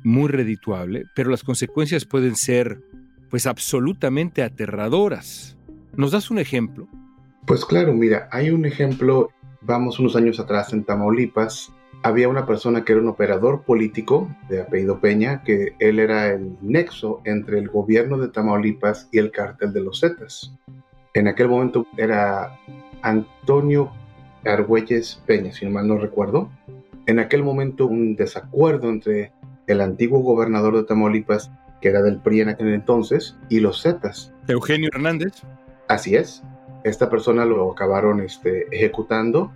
muy 0.05 0.29
redituable, 0.29 1.07
pero 1.15 1.31
las 1.31 1.43
consecuencias 1.43 2.05
pueden 2.05 2.37
ser 2.37 2.81
pues 3.31 3.47
absolutamente 3.47 4.43
aterradoras. 4.43 5.57
¿Nos 5.97 6.13
das 6.13 6.31
un 6.31 6.39
ejemplo? 6.39 6.89
Pues 7.47 7.65
claro, 7.65 7.95
mira, 7.95 8.29
hay 8.33 8.51
un 8.51 8.65
ejemplo, 8.65 9.31
vamos 9.61 9.99
unos 9.99 10.17
años 10.17 10.41
atrás 10.41 10.73
en 10.73 10.85
Tamaulipas, 10.85 11.73
había 12.03 12.29
una 12.29 12.47
persona 12.47 12.85
que 12.85 12.93
era 12.93 13.03
un 13.03 13.09
operador 13.09 13.63
político 13.63 14.35
de 14.49 14.63
apellido 14.63 15.01
Peña, 15.01 15.43
que 15.43 15.75
él 15.79 15.99
era 15.99 16.29
el 16.29 16.57
nexo 16.63 17.21
entre 17.25 17.59
el 17.59 17.69
gobierno 17.69 18.19
de 18.19 18.29
Tamaulipas 18.29 19.09
y 19.13 19.19
el 19.19 19.31
cártel 19.31 19.73
de 19.73 19.83
los 19.83 20.01
Zetas. 20.01 20.55
En 21.13 21.29
aquel 21.29 21.49
momento 21.49 21.87
era 21.97 22.59
Antonio 23.03 23.93
Argüelles 24.45 25.23
Peña, 25.27 25.53
si 25.53 25.67
mal 25.67 25.87
no 25.87 25.99
recuerdo. 25.99 26.51
En 27.07 27.19
aquel 27.19 27.43
momento 27.43 27.87
un 27.87 28.17
desacuerdo 28.17 28.89
entre 28.89 29.33
el 29.73 29.81
antiguo 29.81 30.21
gobernador 30.21 30.77
de 30.77 30.85
Tamaulipas, 30.85 31.51
que 31.81 31.89
era 31.89 32.03
del 32.03 32.19
PRI 32.19 32.43
en 32.43 32.49
aquel 32.51 32.75
entonces, 32.75 33.37
y 33.49 33.61
los 33.61 33.83
Zetas. 33.83 34.33
Eugenio 34.49 34.91
Hernández. 34.93 35.43
Así 35.89 36.17
es. 36.17 36.43
Esta 36.85 37.11
persona 37.11 37.45
lo 37.45 37.71
acabaron 37.71 38.21
este, 38.21 38.67
ejecutando. 38.75 39.53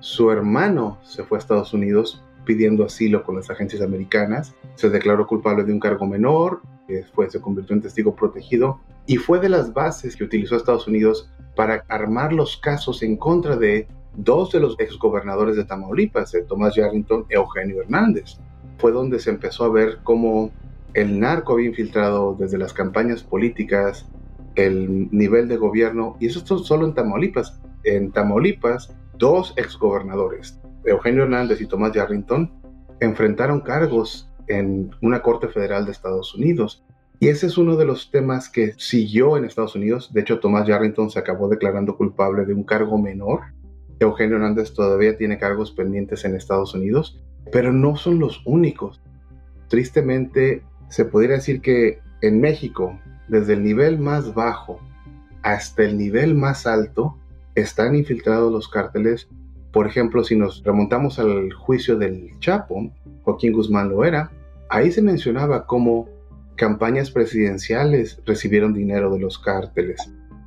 Su 0.00 0.30
hermano 0.30 0.98
se 1.02 1.24
fue 1.24 1.38
a 1.38 1.40
Estados 1.40 1.72
Unidos 1.72 2.22
pidiendo 2.44 2.84
asilo 2.84 3.24
con 3.24 3.36
las 3.36 3.50
agencias 3.50 3.82
americanas. 3.82 4.54
Se 4.76 4.88
declaró 4.88 5.26
culpable 5.26 5.64
de 5.64 5.72
un 5.72 5.80
cargo 5.80 6.06
menor, 6.06 6.62
después 6.86 7.32
se 7.32 7.40
convirtió 7.40 7.74
en 7.74 7.82
testigo 7.82 8.14
protegido 8.14 8.80
y 9.06 9.16
fue 9.16 9.40
de 9.40 9.48
las 9.48 9.72
bases 9.72 10.16
que 10.16 10.24
utilizó 10.24 10.56
Estados 10.56 10.86
Unidos 10.86 11.30
para 11.54 11.84
armar 11.88 12.32
los 12.32 12.56
casos 12.56 13.02
en 13.02 13.16
contra 13.16 13.56
de 13.56 13.88
dos 14.14 14.52
de 14.52 14.60
los 14.60 14.78
exgobernadores 14.78 15.56
de 15.56 15.64
Tamaulipas, 15.64 16.32
Tomás 16.48 16.74
Yarrington 16.74 17.26
y 17.28 17.34
Eugenio 17.34 17.82
Hernández. 17.82 18.38
Fue 18.78 18.92
donde 18.92 19.18
se 19.18 19.30
empezó 19.30 19.64
a 19.64 19.70
ver 19.70 19.98
cómo 20.02 20.50
el 20.94 21.20
narco 21.20 21.54
había 21.54 21.68
infiltrado 21.68 22.36
desde 22.38 22.58
las 22.58 22.72
campañas 22.72 23.22
políticas 23.22 24.06
el 24.54 25.08
nivel 25.12 25.48
de 25.48 25.58
gobierno, 25.58 26.16
y 26.18 26.26
eso 26.26 26.40
es 26.40 26.66
solo 26.66 26.86
en 26.86 26.94
Tamaulipas. 26.94 27.60
En 27.84 28.10
Tamaulipas, 28.10 28.94
dos 29.18 29.52
exgobernadores, 29.56 30.58
Eugenio 30.84 31.24
Hernández 31.24 31.60
y 31.60 31.66
Tomás 31.66 31.92
Yarrington, 31.92 32.50
enfrentaron 33.00 33.60
cargos 33.60 34.30
en 34.48 34.90
una 35.02 35.22
corte 35.22 35.48
federal 35.48 35.84
de 35.84 35.92
Estados 35.92 36.34
Unidos. 36.34 36.84
Y 37.20 37.28
ese 37.28 37.46
es 37.46 37.58
uno 37.58 37.76
de 37.76 37.84
los 37.84 38.10
temas 38.10 38.48
que 38.48 38.74
siguió 38.76 39.36
en 39.36 39.44
Estados 39.44 39.74
Unidos. 39.74 40.12
De 40.12 40.20
hecho, 40.20 40.40
Tomás 40.40 40.66
Yarrington 40.66 41.10
se 41.10 41.18
acabó 41.18 41.48
declarando 41.48 41.96
culpable 41.96 42.44
de 42.44 42.54
un 42.54 42.64
cargo 42.64 42.98
menor. 42.98 43.40
Eugenio 44.00 44.36
Hernández 44.36 44.72
todavía 44.74 45.16
tiene 45.16 45.38
cargos 45.38 45.72
pendientes 45.72 46.24
en 46.24 46.34
Estados 46.34 46.74
Unidos, 46.74 47.20
pero 47.52 47.72
no 47.72 47.96
son 47.96 48.18
los 48.18 48.42
únicos. 48.44 49.00
Tristemente, 49.68 50.62
se 50.88 51.04
podría 51.04 51.36
decir 51.36 51.60
que 51.60 52.00
en 52.22 52.40
México, 52.40 52.98
desde 53.28 53.54
el 53.54 53.62
nivel 53.62 53.98
más 53.98 54.34
bajo 54.34 54.80
hasta 55.42 55.84
el 55.84 55.96
nivel 55.96 56.34
más 56.34 56.66
alto, 56.66 57.16
están 57.54 57.94
infiltrados 57.94 58.52
los 58.52 58.68
cárteles. 58.68 59.28
Por 59.72 59.86
ejemplo, 59.86 60.24
si 60.24 60.36
nos 60.36 60.62
remontamos 60.62 61.18
al 61.18 61.52
juicio 61.52 61.96
del 61.96 62.38
Chapo, 62.40 62.90
Joaquín 63.22 63.52
Guzmán 63.52 63.88
lo 63.88 64.04
era, 64.04 64.30
ahí 64.68 64.90
se 64.90 65.02
mencionaba 65.02 65.66
cómo 65.66 66.08
campañas 66.56 67.10
presidenciales 67.10 68.20
recibieron 68.24 68.74
dinero 68.74 69.12
de 69.12 69.20
los 69.20 69.38
cárteles. 69.38 70.00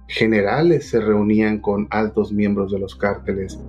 Generales 0.10 0.90
se 0.90 1.00
reunían 1.00 1.60
con 1.60 1.88
altos 1.92 2.34
miembros 2.34 2.72
de 2.72 2.80
los 2.80 2.96
cárteles. 2.96 3.60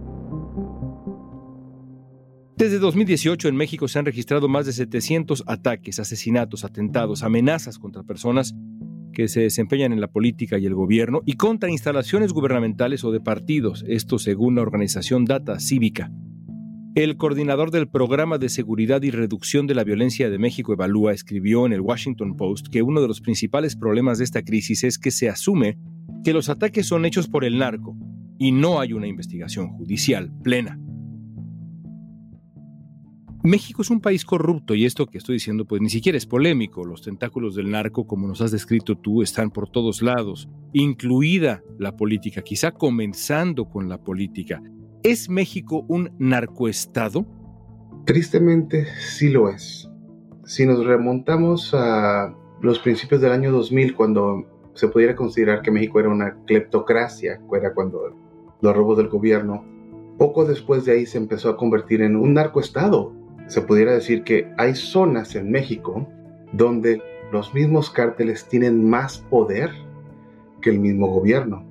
Desde 2.57 2.79
2018 2.79 3.49
en 3.49 3.57
México 3.57 3.89
se 3.89 3.99
han 3.99 4.07
registrado 4.07 4.49
más 4.49 4.65
de 4.65 4.73
700 4.73 5.45
ataques, 5.47 6.01
asesinatos, 6.01 6.65
atentados, 6.65 7.23
amenazas 7.23 7.79
contra 7.79 8.05
personas 8.05 8.55
que 9.13 9.29
se 9.29 9.43
desempeñan 9.43 9.93
en 9.93 10.01
la 10.01 10.09
política 10.09 10.59
y 10.59 10.65
el 10.65 10.75
gobierno 10.75 11.21
y 11.27 11.35
contra 11.35 11.71
instalaciones 11.71 12.33
gubernamentales 12.33 13.05
o 13.05 13.13
de 13.13 13.21
partidos, 13.21 13.85
esto 13.87 14.19
según 14.19 14.55
la 14.55 14.63
organización 14.63 15.27
Data 15.27 15.61
Cívica. 15.61 16.11
El 16.95 17.19
coordinador 17.19 17.71
del 17.71 17.87
Programa 17.87 18.39
de 18.39 18.49
Seguridad 18.49 19.03
y 19.03 19.11
Reducción 19.11 19.67
de 19.67 19.75
la 19.75 19.85
Violencia 19.85 20.31
de 20.31 20.39
México 20.39 20.73
Evalúa 20.73 21.13
escribió 21.13 21.67
en 21.67 21.75
el 21.75 21.83
Washington 21.83 22.35
Post 22.37 22.69
que 22.69 22.83
uno 22.83 23.03
de 23.03 23.09
los 23.09 23.21
principales 23.21 23.77
problemas 23.77 24.19
de 24.19 24.25
esta 24.25 24.43
crisis 24.43 24.85
es 24.85 24.99
que 24.99 25.11
se 25.11 25.29
asume 25.29 25.79
que 26.25 26.33
los 26.33 26.49
ataques 26.49 26.87
son 26.87 27.05
hechos 27.05 27.29
por 27.29 27.45
el 27.45 27.59
narco 27.59 27.97
y 28.39 28.53
no 28.53 28.81
hay 28.81 28.93
una 28.93 29.07
investigación 29.07 29.69
judicial 29.69 30.33
plena. 30.43 30.79
México 33.43 33.81
es 33.81 33.89
un 33.89 34.03
país 34.03 34.27
corrupto 34.27 34.75
y 34.75 34.85
esto 34.85 35.07
que 35.07 35.17
estoy 35.17 35.35
diciendo 35.35 35.65
pues 35.65 35.81
ni 35.81 35.89
siquiera 35.89 36.19
es 36.19 36.27
polémico. 36.27 36.85
Los 36.85 37.01
tentáculos 37.01 37.55
del 37.55 37.71
narco, 37.71 38.07
como 38.07 38.29
nos 38.29 38.43
has 38.43 38.51
descrito 38.51 38.99
tú, 38.99 39.23
están 39.23 39.51
por 39.51 39.71
todos 39.71 40.03
lados, 40.03 40.49
incluida 40.75 41.63
la 41.79 41.97
política, 41.97 42.43
quizá 42.43 42.73
comenzando 42.73 43.71
con 43.71 43.89
la 43.89 43.97
política. 43.99 44.63
¿Es 45.03 45.31
México 45.31 45.87
un 45.89 46.11
narcoestado? 46.19 47.27
Tristemente 48.05 48.87
sí 48.99 49.31
lo 49.31 49.49
es. 49.49 49.91
Si 50.45 50.67
nos 50.67 50.85
remontamos 50.85 51.73
a 51.73 52.35
los 52.61 52.79
principios 52.79 53.23
del 53.23 53.33
año 53.33 53.53
2000, 53.53 53.95
cuando 53.95 54.50
se 54.75 54.89
pudiera 54.89 55.17
considerar 55.17 55.63
que 55.63 55.71
México 55.71 56.01
era 56.01 56.09
una 56.09 56.37
cleptocracia, 56.47 57.41
era 57.53 57.75
cuando 57.75 58.17
los 58.61 58.77
robos 58.77 58.97
del 58.97 59.09
gobierno, 59.09 59.65
poco 60.19 60.45
después 60.45 60.85
de 60.85 60.93
ahí 60.93 61.07
se 61.07 61.19
empezó 61.19 61.49
a 61.49 61.57
convertir 61.57 62.03
en 62.03 62.17
un 62.17 62.35
narcoestado 62.35 63.13
se 63.51 63.63
pudiera 63.63 63.93
decir 63.93 64.23
que 64.23 64.47
hay 64.59 64.77
zonas 64.77 65.35
en 65.35 65.51
México 65.51 66.07
donde 66.53 67.03
los 67.33 67.53
mismos 67.53 67.91
cárteles 67.91 68.47
tienen 68.49 68.89
más 68.89 69.19
poder 69.29 69.71
que 70.63 70.71
el 70.71 70.79
mismo 70.79 71.09
gobierno. 71.09 71.65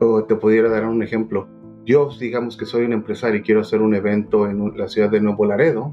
O 0.00 0.24
te 0.24 0.34
pudiera 0.34 0.70
dar 0.70 0.86
un 0.86 1.02
ejemplo. 1.02 1.46
Yo, 1.84 2.08
digamos 2.18 2.56
que 2.56 2.64
soy 2.64 2.86
un 2.86 2.94
empresario 2.94 3.40
y 3.40 3.42
quiero 3.42 3.60
hacer 3.60 3.82
un 3.82 3.94
evento 3.94 4.48
en 4.48 4.78
la 4.78 4.88
ciudad 4.88 5.10
de 5.10 5.20
Nuevo 5.20 5.44
Laredo. 5.44 5.92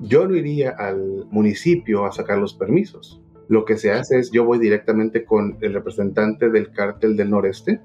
Yo 0.00 0.28
no 0.28 0.36
iría 0.36 0.74
al 0.78 1.26
municipio 1.30 2.04
a 2.04 2.12
sacar 2.12 2.36
los 2.36 2.52
permisos. 2.52 3.22
Lo 3.52 3.66
que 3.66 3.76
se 3.76 3.92
hace 3.92 4.18
es 4.18 4.30
yo 4.30 4.46
voy 4.46 4.58
directamente 4.58 5.26
con 5.26 5.58
el 5.60 5.74
representante 5.74 6.48
del 6.48 6.72
cártel 6.72 7.18
del 7.18 7.28
noreste. 7.28 7.82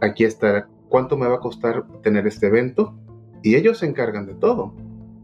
Aquí 0.00 0.22
está 0.22 0.68
cuánto 0.88 1.16
me 1.16 1.26
va 1.26 1.34
a 1.34 1.40
costar 1.40 1.84
tener 2.00 2.28
este 2.28 2.46
evento 2.46 2.94
y 3.42 3.56
ellos 3.56 3.78
se 3.78 3.86
encargan 3.86 4.26
de 4.26 4.34
todo. 4.34 4.72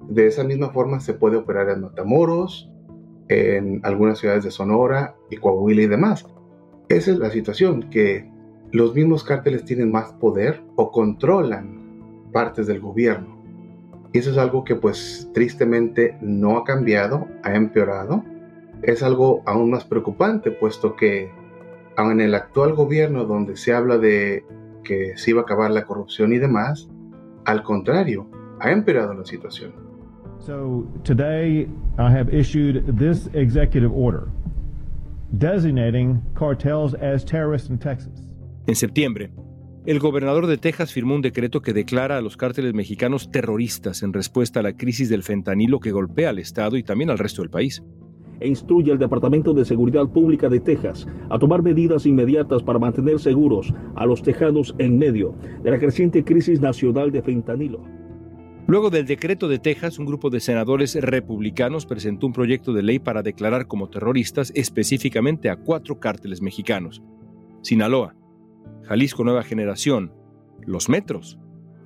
De 0.09 0.27
esa 0.27 0.42
misma 0.42 0.70
forma 0.70 0.99
se 0.99 1.14
puede 1.14 1.37
operar 1.37 1.70
en 1.70 1.83
Matamoros, 1.83 2.68
en 3.29 3.79
algunas 3.85 4.18
ciudades 4.18 4.42
de 4.42 4.51
Sonora 4.51 5.14
y 5.31 5.37
Coahuila 5.37 5.83
y 5.83 5.87
demás. 5.87 6.27
Esa 6.88 7.12
es 7.12 7.18
la 7.18 7.31
situación, 7.31 7.88
que 7.88 8.29
los 8.72 8.92
mismos 8.92 9.22
cárteles 9.22 9.64
tienen 9.64 9.92
más 9.92 10.12
poder 10.14 10.64
o 10.75 10.90
controlan 10.90 12.27
partes 12.33 12.66
del 12.66 12.81
gobierno. 12.81 13.40
Y 14.12 14.18
eso 14.18 14.33
es 14.33 14.37
algo 14.37 14.64
que 14.64 14.75
pues 14.75 15.31
tristemente 15.33 16.18
no 16.20 16.57
ha 16.57 16.64
cambiado, 16.64 17.29
ha 17.44 17.55
empeorado. 17.55 18.25
Es 18.82 19.02
algo 19.02 19.42
aún 19.46 19.70
más 19.70 19.84
preocupante, 19.84 20.50
puesto 20.50 20.96
que 20.96 21.30
aun 21.96 22.12
en 22.12 22.20
el 22.20 22.34
actual 22.34 22.74
gobierno 22.74 23.24
donde 23.24 23.56
se 23.56 23.72
habla 23.72 23.98
de 23.98 24.44
que 24.84 25.16
se 25.16 25.30
iba 25.30 25.40
a 25.40 25.42
acabar 25.44 25.70
la 25.70 25.84
corrupción 25.84 26.32
y 26.32 26.38
demás, 26.38 26.88
al 27.44 27.62
contrario, 27.62 28.28
ha 28.60 28.70
empeorado 28.70 29.14
la 29.14 29.24
situación. 29.24 29.72
So 30.38 30.86
today 31.02 31.68
I 31.98 32.10
have 32.10 32.30
issued 32.32 32.96
this 32.98 33.28
executive 33.32 33.90
order 33.92 34.28
designating 35.32 36.20
cartels 36.34 36.94
as 36.94 37.24
terrorists 37.24 37.70
in 37.70 37.78
Texas. 37.78 38.28
En 38.66 38.76
septiembre, 38.76 39.30
el 39.86 39.98
gobernador 39.98 40.46
de 40.46 40.58
Texas 40.58 40.92
firmó 40.92 41.14
un 41.14 41.22
decreto 41.22 41.62
que 41.62 41.72
declara 41.72 42.16
a 42.16 42.20
los 42.20 42.36
cárteles 42.36 42.74
mexicanos 42.74 43.30
terroristas 43.30 44.02
en 44.02 44.12
respuesta 44.12 44.60
a 44.60 44.62
la 44.62 44.76
crisis 44.76 45.08
del 45.08 45.22
fentanilo 45.22 45.80
que 45.80 45.92
golpea 45.92 46.30
al 46.30 46.38
Estado 46.38 46.76
y 46.76 46.82
también 46.82 47.10
al 47.10 47.18
resto 47.18 47.42
del 47.42 47.50
país. 47.50 47.82
E 48.40 48.49
instruye 48.49 48.92
al 48.92 48.99
Departamento 48.99 49.55
de 49.55 49.64
Seguridad 49.64 50.09
Pública 50.09 50.49
de 50.49 50.61
Texas 50.61 51.07
a 51.31 51.38
tomar 51.38 51.62
medidas 51.62 52.07
inmediatas 52.07 52.62
para 52.62 52.79
mantener 52.79 53.18
seguros 53.18 53.72
a 53.94 54.07
los 54.07 54.22
tejanos 54.22 54.75
en 54.79 54.99
medio 54.99 55.35
de 55.62 55.70
la 55.70 55.79
creciente 55.79 56.25
crisis 56.25 56.61
nacional 56.61 57.11
de 57.12 57.22
fentanilo. 57.22 57.83
Luego 58.68 58.90
del 58.90 59.07
decreto 59.07 59.46
de 59.46 59.61
Texas, 59.61 59.99
un 59.99 60.07
grupo 60.07 60.29
de 60.29 60.40
senadores 60.40 60.96
republicanos 60.96 61.87
presentó 61.87 62.27
un 62.27 62.33
proyecto 62.33 62.72
de 62.72 62.83
ley 62.83 62.99
para 62.99 63.22
declarar 63.22 63.68
como 63.68 63.88
terroristas 63.88 64.51
específicamente 64.57 65.51
a 65.51 65.57
cuatro 65.57 66.01
cárteles 66.01 66.42
mexicanos. 66.42 67.01
Sinaloa, 67.62 68.16
Jalisco 68.83 69.22
Nueva 69.22 69.44
Generación, 69.44 70.12
Los 70.64 70.88
Metros 70.88 71.38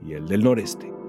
y 0.07 0.13
el 0.13 0.27
del 0.27 0.43
Noreste. 0.43 1.00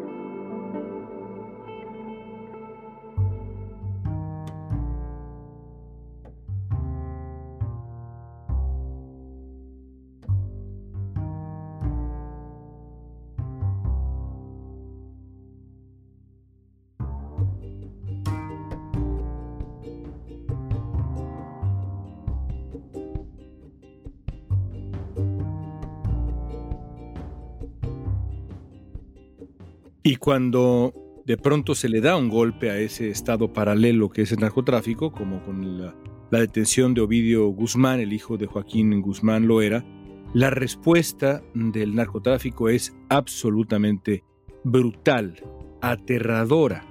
Y 30.11 30.17
cuando 30.17 30.93
de 31.25 31.37
pronto 31.37 31.73
se 31.73 31.87
le 31.87 32.01
da 32.01 32.17
un 32.17 32.27
golpe 32.27 32.69
a 32.69 32.77
ese 32.77 33.09
estado 33.09 33.53
paralelo 33.53 34.09
que 34.09 34.23
es 34.23 34.31
el 34.33 34.39
narcotráfico, 34.39 35.13
como 35.13 35.41
con 35.41 35.79
la, 35.79 35.95
detención 36.37 36.93
de 36.93 36.99
Ovidio 36.99 37.47
Guzmán, 37.47 38.01
el 38.01 38.11
hijo 38.11 38.35
de 38.35 38.45
Joaquín 38.45 39.01
Guzmán 39.01 39.47
Loera, 39.47 39.85
la 40.33 40.49
respuesta 40.49 41.41
del 41.53 41.95
narcotráfico 41.95 42.67
es 42.67 42.93
absolutamente 43.07 44.25
brutal, 44.65 45.41
aterradora. 45.79 46.83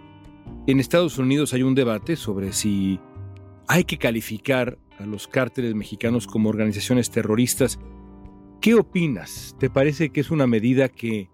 En 0.66 0.80
Estados 0.80 1.18
Unidos 1.18 1.52
hay 1.52 1.62
un 1.62 1.74
debate 1.74 2.16
sobre 2.16 2.54
si 2.54 3.00
hay 3.68 3.84
que 3.84 3.98
calificar 3.98 4.78
a 4.98 5.04
los 5.04 5.28
cárteles 5.28 5.74
mexicanos 5.74 6.26
como 6.26 6.48
organizaciones 6.48 7.10
terroristas 7.10 7.78
¿Qué 8.60 8.74
opinas? 8.74 9.56
¿Te 9.58 9.70
parece 9.70 10.10
que 10.10 10.20
es 10.20 10.30
una 10.30 10.46
medida 10.46 10.90
que 10.90 11.30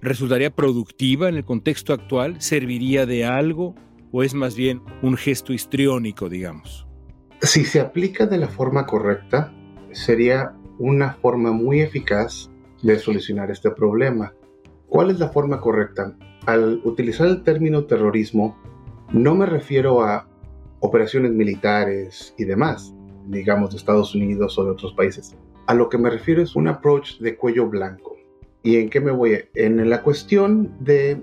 resultaría 0.00 0.50
productiva 0.50 1.28
en 1.28 1.36
el 1.36 1.44
contexto 1.44 1.92
actual? 1.92 2.40
¿Serviría 2.40 3.06
de 3.06 3.24
algo? 3.24 3.74
¿O 4.12 4.22
es 4.22 4.34
más 4.34 4.56
bien 4.56 4.82
un 5.02 5.16
gesto 5.16 5.52
histriónico, 5.52 6.28
digamos? 6.28 6.86
Si 7.42 7.64
se 7.64 7.80
aplica 7.80 8.26
de 8.26 8.38
la 8.38 8.48
forma 8.48 8.86
correcta, 8.86 9.52
sería 9.92 10.54
una 10.78 11.14
forma 11.14 11.52
muy 11.52 11.80
eficaz 11.80 12.50
de 12.82 12.98
solucionar 12.98 13.50
este 13.50 13.70
problema. 13.70 14.32
¿Cuál 14.88 15.10
es 15.10 15.18
la 15.18 15.28
forma 15.28 15.60
correcta? 15.60 16.16
Al 16.46 16.80
utilizar 16.84 17.26
el 17.26 17.42
término 17.42 17.84
terrorismo, 17.84 18.56
no 19.12 19.34
me 19.34 19.46
refiero 19.46 20.02
a 20.02 20.28
operaciones 20.80 21.32
militares 21.32 22.34
y 22.38 22.44
demás, 22.44 22.94
digamos 23.26 23.70
de 23.70 23.76
Estados 23.76 24.14
Unidos 24.14 24.58
o 24.58 24.64
de 24.64 24.70
otros 24.70 24.94
países. 24.94 25.36
A 25.66 25.74
lo 25.74 25.88
que 25.88 25.98
me 25.98 26.08
refiero 26.08 26.42
es 26.42 26.56
un 26.56 26.68
approach 26.68 27.18
de 27.18 27.36
cuello 27.36 27.68
blanco. 27.68 28.07
¿Y 28.62 28.76
en 28.76 28.90
qué 28.90 29.00
me 29.00 29.10
voy? 29.10 29.38
En 29.54 29.88
la 29.88 30.02
cuestión 30.02 30.72
de 30.80 31.20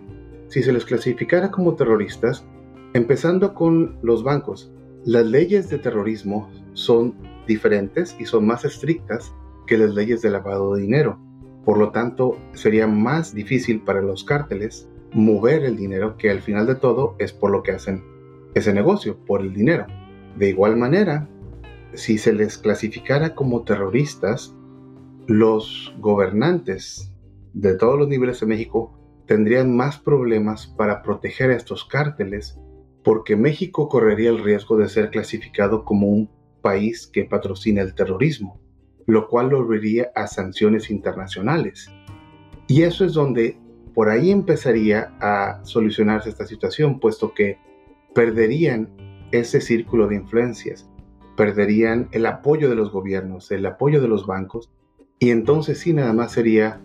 si 0.47 0.63
se 0.63 0.71
les 0.71 0.85
clasificara 0.85 1.51
como 1.51 1.75
terroristas, 1.75 2.45
empezando 2.93 3.53
con 3.53 3.97
los 4.01 4.23
bancos. 4.23 4.71
Las 5.03 5.25
leyes 5.25 5.69
de 5.69 5.79
terrorismo 5.79 6.49
son 6.73 7.13
diferentes 7.47 8.15
y 8.19 8.25
son 8.25 8.45
más 8.47 8.65
estrictas 8.65 9.33
que 9.67 9.77
las 9.77 9.93
leyes 9.93 10.21
de 10.21 10.29
lavado 10.29 10.75
de 10.75 10.81
dinero. 10.81 11.19
Por 11.65 11.77
lo 11.77 11.91
tanto, 11.91 12.37
sería 12.53 12.87
más 12.87 13.33
difícil 13.33 13.81
para 13.81 14.01
los 14.01 14.23
cárteles 14.23 14.87
mover 15.13 15.63
el 15.63 15.77
dinero, 15.77 16.17
que 16.17 16.29
al 16.29 16.41
final 16.41 16.67
de 16.67 16.75
todo 16.75 17.15
es 17.19 17.33
por 17.33 17.51
lo 17.51 17.63
que 17.63 17.71
hacen 17.71 18.03
ese 18.53 18.73
negocio, 18.73 19.17
por 19.25 19.41
el 19.41 19.53
dinero. 19.53 19.87
De 20.37 20.49
igual 20.49 20.77
manera, 20.77 21.27
si 21.93 22.17
se 22.17 22.33
les 22.33 22.57
clasificara 22.57 23.33
como 23.35 23.63
terroristas, 23.63 24.53
los 25.27 25.93
gobernantes 25.99 27.11
de 27.55 27.73
todos 27.75 27.97
los 27.97 28.09
niveles 28.09 28.41
de 28.41 28.45
México 28.47 28.99
tendrían 29.25 29.75
más 29.75 29.97
problemas 29.97 30.67
para 30.67 31.01
proteger 31.01 31.51
a 31.51 31.55
estos 31.55 31.85
cárteles 31.85 32.59
porque 33.01 33.37
México 33.37 33.87
correría 33.87 34.29
el 34.29 34.43
riesgo 34.43 34.77
de 34.77 34.89
ser 34.89 35.09
clasificado 35.09 35.85
como 35.85 36.07
un 36.07 36.29
país 36.61 37.07
que 37.07 37.23
patrocina 37.23 37.81
el 37.81 37.95
terrorismo, 37.95 38.59
lo 39.05 39.29
cual 39.29 39.49
lo 39.49 39.59
abriría 39.59 40.11
a 40.15 40.27
sanciones 40.27 40.89
internacionales. 40.89 41.89
Y 42.67 42.81
eso 42.81 43.05
es 43.05 43.13
donde 43.13 43.57
por 43.93 44.09
ahí 44.09 44.31
empezaría 44.31 45.13
a 45.21 45.63
solucionarse 45.63 46.29
esta 46.29 46.45
situación, 46.45 46.99
puesto 46.99 47.33
que 47.33 47.57
perderían 48.13 48.89
ese 49.31 49.61
círculo 49.61 50.07
de 50.07 50.15
influencias, 50.15 50.89
perderían 51.37 52.09
el 52.11 52.25
apoyo 52.25 52.69
de 52.69 52.75
los 52.75 52.91
gobiernos, 52.91 53.49
el 53.51 53.65
apoyo 53.65 54.01
de 54.01 54.07
los 54.09 54.25
bancos, 54.25 54.71
y 55.19 55.29
entonces 55.29 55.79
sí 55.79 55.93
nada 55.93 56.11
más 56.11 56.33
sería 56.33 56.81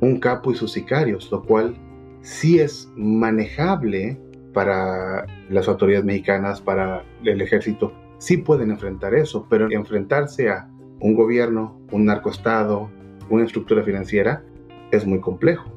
un 0.00 0.18
capo 0.18 0.52
y 0.52 0.54
sus 0.54 0.72
sicarios, 0.72 1.30
lo 1.30 1.42
cual 1.42 1.76
sí 2.22 2.58
es 2.58 2.90
manejable 2.96 4.18
para 4.52 5.26
las 5.50 5.68
autoridades 5.68 6.04
mexicanas, 6.04 6.60
para 6.60 7.04
el 7.24 7.40
ejército, 7.40 7.92
sí 8.18 8.38
pueden 8.38 8.70
enfrentar 8.70 9.14
eso, 9.14 9.46
pero 9.50 9.70
enfrentarse 9.70 10.48
a 10.48 10.68
un 11.00 11.14
gobierno, 11.14 11.78
un 11.90 12.06
narcoestado, 12.06 12.90
una 13.28 13.44
estructura 13.44 13.82
financiera, 13.82 14.44
es 14.90 15.06
muy 15.06 15.20
complejo. 15.20 15.70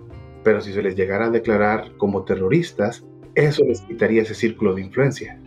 Pero 0.43 0.62
si 0.62 0.71
se 0.71 0.82
les 0.82 0.95
llegara 0.95 1.25
a 1.25 1.30
declarar 1.30 1.91
como 1.97 2.23
terroristas, 2.23 3.06
eso 3.36 3.63
les 3.65 3.82
quitaría 3.82 4.21
ese 4.21 4.36
círculo 4.36 4.73
de 4.73 4.82
influencia. 4.84 5.39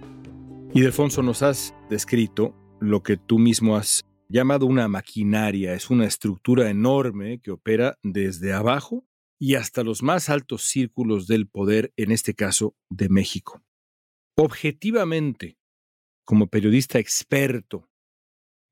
Y 0.73 0.83
Defonso, 0.83 1.23
nos 1.23 1.43
has 1.43 1.75
descrito 1.89 2.55
lo 2.81 3.03
que 3.03 3.17
tú 3.17 3.39
mismo 3.39 3.77
has 3.77 4.05
llamado 4.31 4.67
una 4.67 4.89
maquinaria. 4.89 5.75
Es 5.75 5.91
una 5.91 6.07
estructura 6.07 6.71
enorme 6.71 7.41
que 7.41 7.51
opera 7.51 7.99
desde 8.03 8.53
abajo 8.53 9.05
y 9.39 9.57
hasta 9.57 9.83
los 9.83 10.03
más 10.03 10.29
altos 10.29 10.63
círculos 10.63 11.27
del 11.27 11.49
poder, 11.49 11.93
en 11.97 12.13
este 12.13 12.35
caso 12.35 12.77
de 12.89 13.09
México. 13.09 13.63
Objetivamente, 14.37 15.59
como 16.25 16.47
periodista 16.47 16.99
experto 16.99 17.89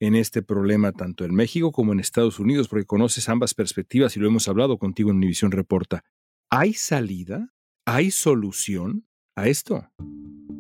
en 0.01 0.15
este 0.15 0.43
problema 0.43 0.93
tanto 0.93 1.25
en 1.25 1.35
México 1.35 1.73
como 1.73 1.93
en 1.93 1.99
Estados 1.99 2.39
Unidos, 2.39 2.69
porque 2.69 2.87
conoces 2.87 3.29
ambas 3.29 3.55
perspectivas 3.55 4.17
y 4.17 4.21
lo 4.21 4.29
hemos 4.29 4.47
hablado 4.47 4.79
contigo 4.79 5.11
en 5.11 5.17
Univisión 5.17 5.51
Reporta, 5.51 6.05
¿hay 6.51 6.75
salida? 6.75 7.53
¿Hay 7.85 8.13
solución 8.13 9.09
a 9.35 9.49
esto? 9.49 9.91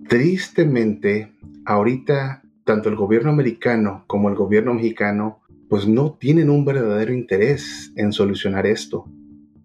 Tristemente, 0.08 1.36
ahorita 1.66 2.42
tanto 2.68 2.90
el 2.90 2.96
gobierno 2.96 3.30
americano 3.30 4.04
como 4.06 4.28
el 4.28 4.34
gobierno 4.34 4.74
mexicano 4.74 5.40
pues 5.70 5.88
no 5.88 6.18
tienen 6.20 6.50
un 6.50 6.66
verdadero 6.66 7.14
interés 7.14 7.94
en 7.96 8.12
solucionar 8.12 8.66
esto. 8.66 9.06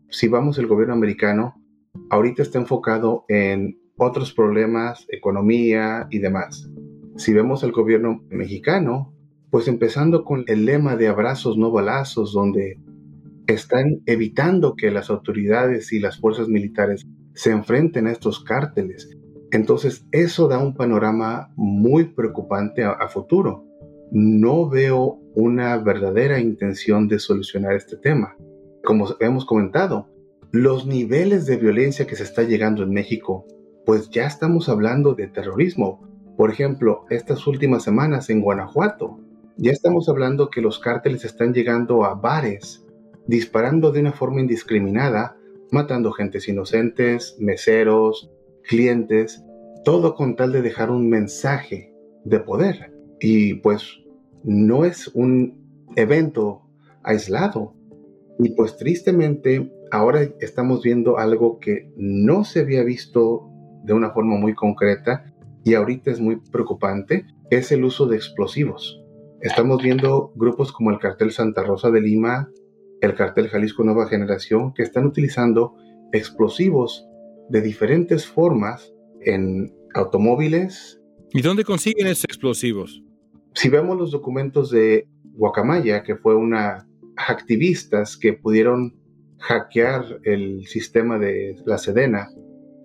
Si 0.07 0.29
vamos 0.29 0.57
el 0.57 0.67
gobierno 0.67 0.93
americano, 0.93 1.61
ahorita 2.09 2.41
está 2.41 2.59
enfocado 2.59 3.25
en 3.27 3.77
otros 3.97 4.31
problemas, 4.31 5.05
economía 5.09 6.07
y 6.11 6.19
demás. 6.19 6.69
Si 7.17 7.33
vemos 7.33 7.61
el 7.63 7.73
gobierno 7.73 8.23
mexicano, 8.29 9.13
pues 9.49 9.67
empezando 9.67 10.23
con 10.23 10.45
el 10.47 10.63
lema 10.63 10.95
de 10.95 11.09
abrazos 11.09 11.57
no 11.57 11.71
balazos, 11.71 12.31
donde 12.31 12.79
están 13.47 14.01
evitando 14.05 14.75
que 14.77 14.91
las 14.91 15.09
autoridades 15.09 15.91
y 15.91 15.99
las 15.99 16.21
fuerzas 16.21 16.47
militares 16.47 17.05
se 17.33 17.51
enfrenten 17.51 18.07
a 18.07 18.13
estos 18.13 18.41
cárteles 18.45 19.09
entonces, 19.53 20.07
eso 20.11 20.47
da 20.47 20.57
un 20.57 20.73
panorama 20.73 21.51
muy 21.55 22.05
preocupante 22.05 22.83
a, 22.83 23.07
futuro. 23.07 23.63
No 24.11 24.67
veo 24.67 25.19
una 25.35 25.77
verdadera 25.77 26.39
intención 26.39 27.07
de 27.07 27.19
solucionar 27.19 27.75
este 27.75 27.95
tema. 27.95 28.35
Como 28.83 29.09
hemos 29.19 29.45
comentado, 29.45 30.09
los 30.51 30.87
niveles 30.87 31.45
de 31.45 31.57
violencia 31.57 32.07
que 32.07 32.15
se 32.15 32.23
está 32.23 32.41
llegando 32.41 32.81
en 32.81 32.89
México, 32.89 33.45
pues 33.85 34.09
ya 34.09 34.25
estamos 34.25 34.69
hablando 34.69 35.13
de 35.13 35.27
terrorismo. 35.27 36.01
Por 36.35 36.49
ejemplo, 36.49 37.05
estas 37.11 37.45
últimas 37.45 37.83
semanas 37.83 38.31
en 38.31 38.41
Guanajuato, 38.41 39.19
ya 39.57 39.71
estamos 39.71 40.09
hablando 40.09 40.49
que 40.49 40.61
los 40.61 40.79
cárteles 40.79 41.25
están 41.25 41.53
llegando 41.53 42.05
a 42.05 42.15
bares, 42.15 42.87
disparando 43.27 43.91
de 43.91 43.99
una 43.99 44.13
forma 44.13 44.41
indiscriminada, 44.41 45.37
matando 45.71 46.11
gentes 46.11 46.47
inocentes, 46.47 47.35
meseros, 47.39 48.31
clientes, 48.67 49.43
todo 49.83 50.15
con 50.15 50.35
tal 50.35 50.51
de 50.51 50.61
dejar 50.61 50.91
un 50.91 51.09
mensaje 51.09 51.93
de 52.23 52.39
poder. 52.39 52.93
Y 53.19 53.55
pues 53.55 53.99
no 54.43 54.85
es 54.85 55.07
un 55.09 55.89
evento 55.95 56.61
aislado. 57.03 57.75
Y 58.39 58.49
pues 58.55 58.77
tristemente 58.77 59.71
ahora 59.91 60.21
estamos 60.39 60.81
viendo 60.83 61.17
algo 61.17 61.59
que 61.59 61.91
no 61.95 62.43
se 62.43 62.61
había 62.61 62.83
visto 62.83 63.49
de 63.83 63.93
una 63.93 64.11
forma 64.11 64.37
muy 64.37 64.55
concreta 64.55 65.33
y 65.63 65.75
ahorita 65.75 66.11
es 66.11 66.19
muy 66.19 66.37
preocupante, 66.51 67.25
es 67.49 67.71
el 67.71 67.83
uso 67.83 68.07
de 68.07 68.15
explosivos. 68.15 69.01
Estamos 69.41 69.81
viendo 69.81 70.31
grupos 70.35 70.71
como 70.71 70.91
el 70.91 70.99
cartel 70.99 71.31
Santa 71.31 71.63
Rosa 71.63 71.91
de 71.91 72.01
Lima, 72.01 72.49
el 73.01 73.13
cartel 73.15 73.49
Jalisco 73.49 73.83
Nueva 73.83 74.07
Generación, 74.07 74.73
que 74.73 74.83
están 74.83 75.05
utilizando 75.05 75.75
explosivos 76.11 77.07
de 77.49 77.61
diferentes 77.61 78.25
formas 78.25 78.93
en 79.21 79.73
automóviles. 79.93 80.99
¿Y 81.33 81.41
dónde 81.41 81.63
consiguen 81.63 82.07
esos 82.07 82.25
explosivos? 82.25 83.03
Si 83.53 83.69
vemos 83.69 83.97
los 83.97 84.11
documentos 84.11 84.71
de 84.71 85.07
Guacamaya, 85.35 86.03
que 86.03 86.15
fue 86.15 86.35
una 86.35 86.87
activistas 87.15 88.17
que 88.17 88.33
pudieron 88.33 88.95
hackear 89.39 90.19
el 90.23 90.65
sistema 90.65 91.19
de 91.19 91.55
la 91.65 91.77
Sedena, 91.77 92.29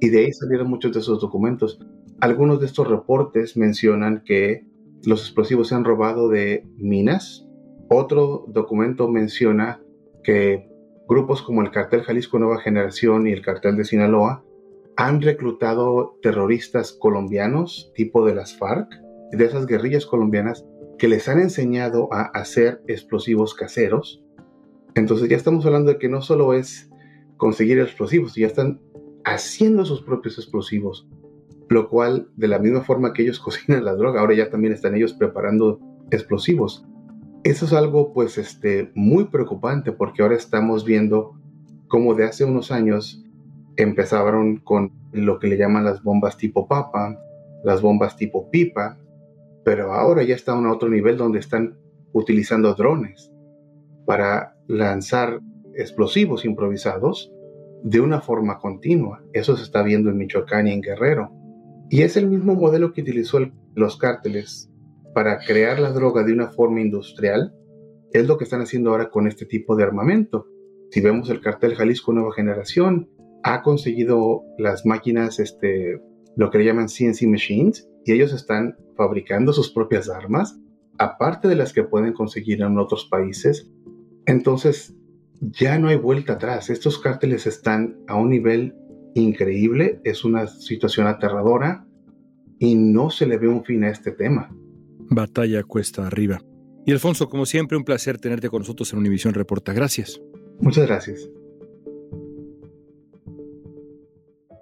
y 0.00 0.10
de 0.10 0.18
ahí 0.18 0.32
salieron 0.32 0.68
muchos 0.68 0.92
de 0.92 1.00
esos 1.00 1.20
documentos. 1.20 1.78
Algunos 2.20 2.60
de 2.60 2.66
estos 2.66 2.88
reportes 2.88 3.56
mencionan 3.56 4.22
que 4.24 4.66
los 5.04 5.22
explosivos 5.22 5.68
se 5.68 5.74
han 5.74 5.84
robado 5.84 6.28
de 6.28 6.66
minas. 6.76 7.46
Otro 7.88 8.44
documento 8.48 9.08
menciona 9.08 9.80
que 10.22 10.68
grupos 11.08 11.42
como 11.42 11.62
el 11.62 11.70
cartel 11.70 12.02
Jalisco 12.02 12.38
Nueva 12.38 12.60
Generación 12.60 13.26
y 13.26 13.32
el 13.32 13.42
cartel 13.42 13.76
de 13.76 13.84
Sinaloa 13.84 14.44
han 14.98 15.22
reclutado 15.22 16.18
terroristas 16.22 16.92
colombianos 16.92 17.92
tipo 17.94 18.26
de 18.26 18.34
las 18.34 18.56
FARC, 18.56 18.88
de 19.30 19.44
esas 19.44 19.66
guerrillas 19.66 20.04
colombianas, 20.04 20.66
que 20.98 21.06
les 21.06 21.28
han 21.28 21.38
enseñado 21.38 22.12
a 22.12 22.22
hacer 22.22 22.82
explosivos 22.88 23.54
caseros. 23.54 24.24
Entonces 24.96 25.28
ya 25.28 25.36
estamos 25.36 25.64
hablando 25.64 25.92
de 25.92 25.98
que 25.98 26.08
no 26.08 26.20
solo 26.20 26.52
es 26.52 26.90
conseguir 27.36 27.78
explosivos, 27.78 28.34
ya 28.34 28.48
están 28.48 28.80
haciendo 29.24 29.84
sus 29.84 30.02
propios 30.02 30.36
explosivos, 30.36 31.08
lo 31.68 31.88
cual 31.88 32.28
de 32.34 32.48
la 32.48 32.58
misma 32.58 32.80
forma 32.80 33.12
que 33.12 33.22
ellos 33.22 33.38
cocinan 33.44 33.84
la 33.84 33.94
droga, 33.94 34.20
ahora 34.20 34.34
ya 34.34 34.50
también 34.50 34.72
están 34.72 34.96
ellos 34.96 35.12
preparando 35.14 35.78
explosivos. 36.10 36.84
Eso 37.44 37.66
es 37.66 37.72
algo 37.72 38.12
pues 38.12 38.36
este 38.36 38.90
muy 38.96 39.26
preocupante 39.26 39.92
porque 39.92 40.22
ahora 40.22 40.34
estamos 40.34 40.84
viendo 40.84 41.38
como 41.86 42.16
de 42.16 42.24
hace 42.24 42.44
unos 42.44 42.72
años 42.72 43.24
empezaron 43.78 44.58
con 44.58 44.92
lo 45.12 45.38
que 45.38 45.46
le 45.46 45.56
llaman 45.56 45.84
las 45.84 46.02
bombas 46.02 46.36
tipo 46.36 46.66
papa, 46.66 47.18
las 47.64 47.80
bombas 47.80 48.16
tipo 48.16 48.50
pipa, 48.50 48.98
pero 49.64 49.94
ahora 49.94 50.22
ya 50.24 50.34
están 50.34 50.66
a 50.66 50.72
otro 50.72 50.88
nivel 50.88 51.16
donde 51.16 51.38
están 51.38 51.78
utilizando 52.12 52.74
drones 52.74 53.32
para 54.04 54.56
lanzar 54.66 55.40
explosivos 55.76 56.44
improvisados 56.44 57.32
de 57.84 58.00
una 58.00 58.20
forma 58.20 58.58
continua. 58.58 59.22
Eso 59.32 59.56
se 59.56 59.62
está 59.62 59.82
viendo 59.82 60.10
en 60.10 60.18
Michoacán 60.18 60.66
y 60.66 60.72
en 60.72 60.80
Guerrero. 60.80 61.30
Y 61.88 62.02
es 62.02 62.16
el 62.16 62.28
mismo 62.28 62.54
modelo 62.54 62.92
que 62.92 63.02
utilizó 63.02 63.38
los 63.74 63.96
cárteles 63.96 64.70
para 65.14 65.38
crear 65.38 65.78
la 65.78 65.92
droga 65.92 66.24
de 66.24 66.32
una 66.32 66.48
forma 66.48 66.80
industrial. 66.80 67.54
Es 68.12 68.26
lo 68.26 68.38
que 68.38 68.44
están 68.44 68.60
haciendo 68.60 68.90
ahora 68.90 69.10
con 69.10 69.28
este 69.28 69.46
tipo 69.46 69.76
de 69.76 69.84
armamento. 69.84 70.46
Si 70.90 71.00
vemos 71.00 71.30
el 71.30 71.40
cartel 71.40 71.76
Jalisco 71.76 72.12
Nueva 72.12 72.32
Generación, 72.32 73.08
ha 73.42 73.62
conseguido 73.62 74.42
las 74.58 74.84
máquinas, 74.86 75.38
este, 75.38 76.00
lo 76.36 76.50
que 76.50 76.58
le 76.58 76.64
llaman 76.64 76.88
CNC 76.88 77.22
Machines, 77.26 77.88
y 78.04 78.12
ellos 78.12 78.32
están 78.32 78.76
fabricando 78.96 79.52
sus 79.52 79.70
propias 79.70 80.08
armas, 80.08 80.58
aparte 80.98 81.48
de 81.48 81.54
las 81.54 81.72
que 81.72 81.84
pueden 81.84 82.12
conseguir 82.12 82.62
en 82.62 82.78
otros 82.78 83.06
países. 83.10 83.70
Entonces, 84.26 84.94
ya 85.40 85.78
no 85.78 85.88
hay 85.88 85.96
vuelta 85.96 86.34
atrás. 86.34 86.70
Estos 86.70 86.98
cárteles 86.98 87.46
están 87.46 87.98
a 88.08 88.16
un 88.16 88.30
nivel 88.30 88.74
increíble, 89.14 90.00
es 90.04 90.24
una 90.24 90.46
situación 90.46 91.06
aterradora 91.06 91.86
y 92.58 92.74
no 92.74 93.10
se 93.10 93.26
le 93.26 93.38
ve 93.38 93.48
un 93.48 93.64
fin 93.64 93.84
a 93.84 93.90
este 93.90 94.12
tema. 94.12 94.50
Batalla 95.10 95.62
cuesta 95.62 96.06
arriba. 96.06 96.40
Y 96.84 96.92
Alfonso, 96.92 97.28
como 97.28 97.46
siempre, 97.46 97.76
un 97.76 97.84
placer 97.84 98.18
tenerte 98.18 98.48
con 98.48 98.60
nosotros 98.60 98.92
en 98.92 98.98
Univisión 98.98 99.34
Reporta. 99.34 99.72
Gracias. 99.72 100.20
Muchas 100.60 100.86
gracias. 100.86 101.30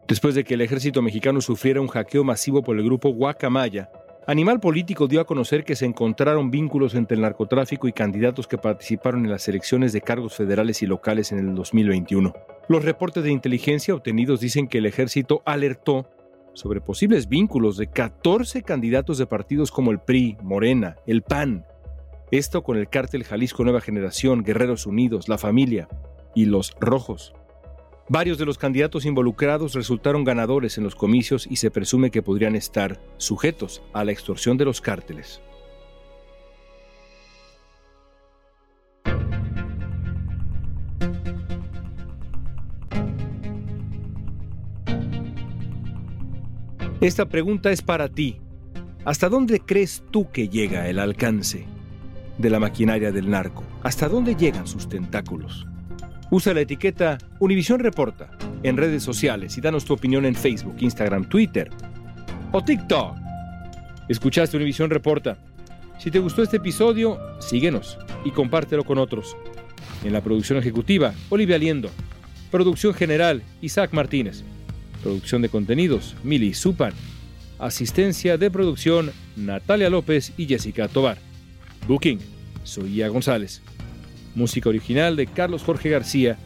Después 0.08 0.36
de 0.36 0.44
que 0.44 0.54
el 0.54 0.60
ejército 0.60 1.02
mexicano 1.02 1.40
sufriera 1.40 1.80
un 1.80 1.88
hackeo 1.88 2.22
masivo 2.22 2.62
por 2.62 2.76
el 2.76 2.84
grupo 2.84 3.10
Guacamaya, 3.10 3.90
Animal 4.28 4.60
Político 4.60 5.08
dio 5.08 5.20
a 5.20 5.26
conocer 5.26 5.64
que 5.64 5.74
se 5.74 5.84
encontraron 5.84 6.50
vínculos 6.50 6.94
entre 6.94 7.16
el 7.16 7.22
narcotráfico 7.22 7.88
y 7.88 7.92
candidatos 7.92 8.46
que 8.46 8.58
participaron 8.58 9.24
en 9.24 9.30
las 9.30 9.48
elecciones 9.48 9.92
de 9.92 10.00
cargos 10.00 10.34
federales 10.34 10.82
y 10.82 10.86
locales 10.86 11.32
en 11.32 11.38
el 11.38 11.54
2021. 11.54 12.34
Los 12.68 12.84
reportes 12.84 13.24
de 13.24 13.32
inteligencia 13.32 13.94
obtenidos 13.94 14.40
dicen 14.40 14.68
que 14.68 14.78
el 14.78 14.86
ejército 14.86 15.42
alertó 15.44 16.08
sobre 16.54 16.80
posibles 16.80 17.28
vínculos 17.28 17.76
de 17.76 17.88
14 17.88 18.62
candidatos 18.62 19.18
de 19.18 19.26
partidos 19.26 19.72
como 19.72 19.90
el 19.90 19.98
PRI, 19.98 20.36
Morena, 20.40 20.96
el 21.06 21.22
PAN. 21.22 21.64
Esto 22.30 22.62
con 22.62 22.76
el 22.76 22.88
cártel 22.88 23.24
Jalisco 23.24 23.64
Nueva 23.64 23.80
Generación, 23.80 24.42
Guerreros 24.42 24.86
Unidos, 24.86 25.28
La 25.28 25.38
Familia 25.38 25.88
y 26.34 26.46
Los 26.46 26.74
Rojos. 26.80 27.34
Varios 28.08 28.38
de 28.38 28.46
los 28.46 28.56
candidatos 28.56 29.04
involucrados 29.04 29.74
resultaron 29.74 30.22
ganadores 30.22 30.78
en 30.78 30.84
los 30.84 30.94
comicios 30.94 31.44
y 31.50 31.56
se 31.56 31.72
presume 31.72 32.12
que 32.12 32.22
podrían 32.22 32.54
estar 32.54 33.00
sujetos 33.16 33.82
a 33.92 34.04
la 34.04 34.12
extorsión 34.12 34.56
de 34.56 34.64
los 34.64 34.80
cárteles. 34.80 35.40
Esta 47.00 47.28
pregunta 47.28 47.72
es 47.72 47.82
para 47.82 48.08
ti. 48.08 48.40
¿Hasta 49.04 49.28
dónde 49.28 49.60
crees 49.60 50.04
tú 50.12 50.30
que 50.30 50.48
llega 50.48 50.88
el 50.88 51.00
alcance 51.00 51.66
de 52.38 52.50
la 52.50 52.60
maquinaria 52.60 53.10
del 53.10 53.30
narco? 53.30 53.64
¿Hasta 53.82 54.08
dónde 54.08 54.36
llegan 54.36 54.66
sus 54.66 54.88
tentáculos? 54.88 55.66
Usa 56.30 56.52
la 56.54 56.62
etiqueta 56.62 57.18
Univisión 57.38 57.78
Reporta 57.78 58.30
en 58.64 58.76
redes 58.76 59.02
sociales 59.02 59.56
y 59.58 59.60
danos 59.60 59.84
tu 59.84 59.92
opinión 59.92 60.24
en 60.24 60.34
Facebook, 60.34 60.76
Instagram, 60.80 61.28
Twitter 61.28 61.70
o 62.50 62.62
TikTok. 62.62 63.16
Escuchaste 64.08 64.56
Univisión 64.56 64.90
Reporta. 64.90 65.38
Si 65.98 66.10
te 66.10 66.18
gustó 66.18 66.42
este 66.42 66.56
episodio, 66.56 67.18
síguenos 67.38 67.96
y 68.24 68.32
compártelo 68.32 68.84
con 68.84 68.98
otros. 68.98 69.36
En 70.04 70.12
la 70.12 70.20
producción 70.20 70.58
ejecutiva, 70.58 71.14
Olivia 71.28 71.58
Liendo. 71.58 71.90
Producción 72.50 72.92
general, 72.92 73.42
Isaac 73.60 73.92
Martínez. 73.92 74.42
Producción 75.02 75.42
de 75.42 75.48
contenidos, 75.48 76.16
Mili 76.24 76.54
Supan. 76.54 76.92
Asistencia 77.58 78.36
de 78.36 78.50
producción, 78.50 79.12
Natalia 79.36 79.90
López 79.90 80.32
y 80.36 80.46
Jessica 80.46 80.88
Tobar. 80.88 81.18
Booking, 81.86 82.18
Soía 82.64 83.08
González. 83.08 83.62
Música 84.36 84.68
original 84.68 85.16
de 85.16 85.26
Carlos 85.26 85.64
Jorge 85.64 85.88
García, 85.88 86.36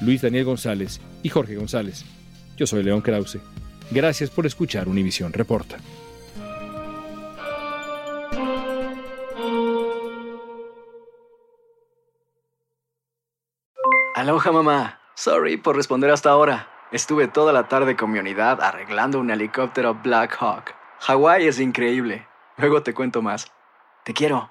Luis 0.00 0.22
Daniel 0.22 0.44
González 0.44 1.00
y 1.24 1.28
Jorge 1.28 1.56
González. 1.56 2.04
Yo 2.56 2.64
soy 2.66 2.84
León 2.84 3.00
Krause. 3.00 3.40
Gracias 3.90 4.30
por 4.30 4.46
escuchar 4.46 4.88
Univisión 4.88 5.32
Reporta. 5.32 5.76
Aloha 14.14 14.52
mamá. 14.52 15.00
Sorry 15.14 15.56
por 15.56 15.74
responder 15.74 16.10
hasta 16.10 16.30
ahora. 16.30 16.68
Estuve 16.92 17.26
toda 17.26 17.52
la 17.52 17.66
tarde 17.66 17.96
con 17.96 18.12
mi 18.12 18.20
unidad 18.20 18.60
arreglando 18.62 19.18
un 19.18 19.30
helicóptero 19.30 19.94
Black 19.94 20.36
Hawk. 20.38 20.74
Hawái 21.00 21.48
es 21.48 21.58
increíble. 21.58 22.28
Luego 22.58 22.84
te 22.84 22.94
cuento 22.94 23.22
más. 23.22 23.50
Te 24.04 24.12
quiero. 24.12 24.50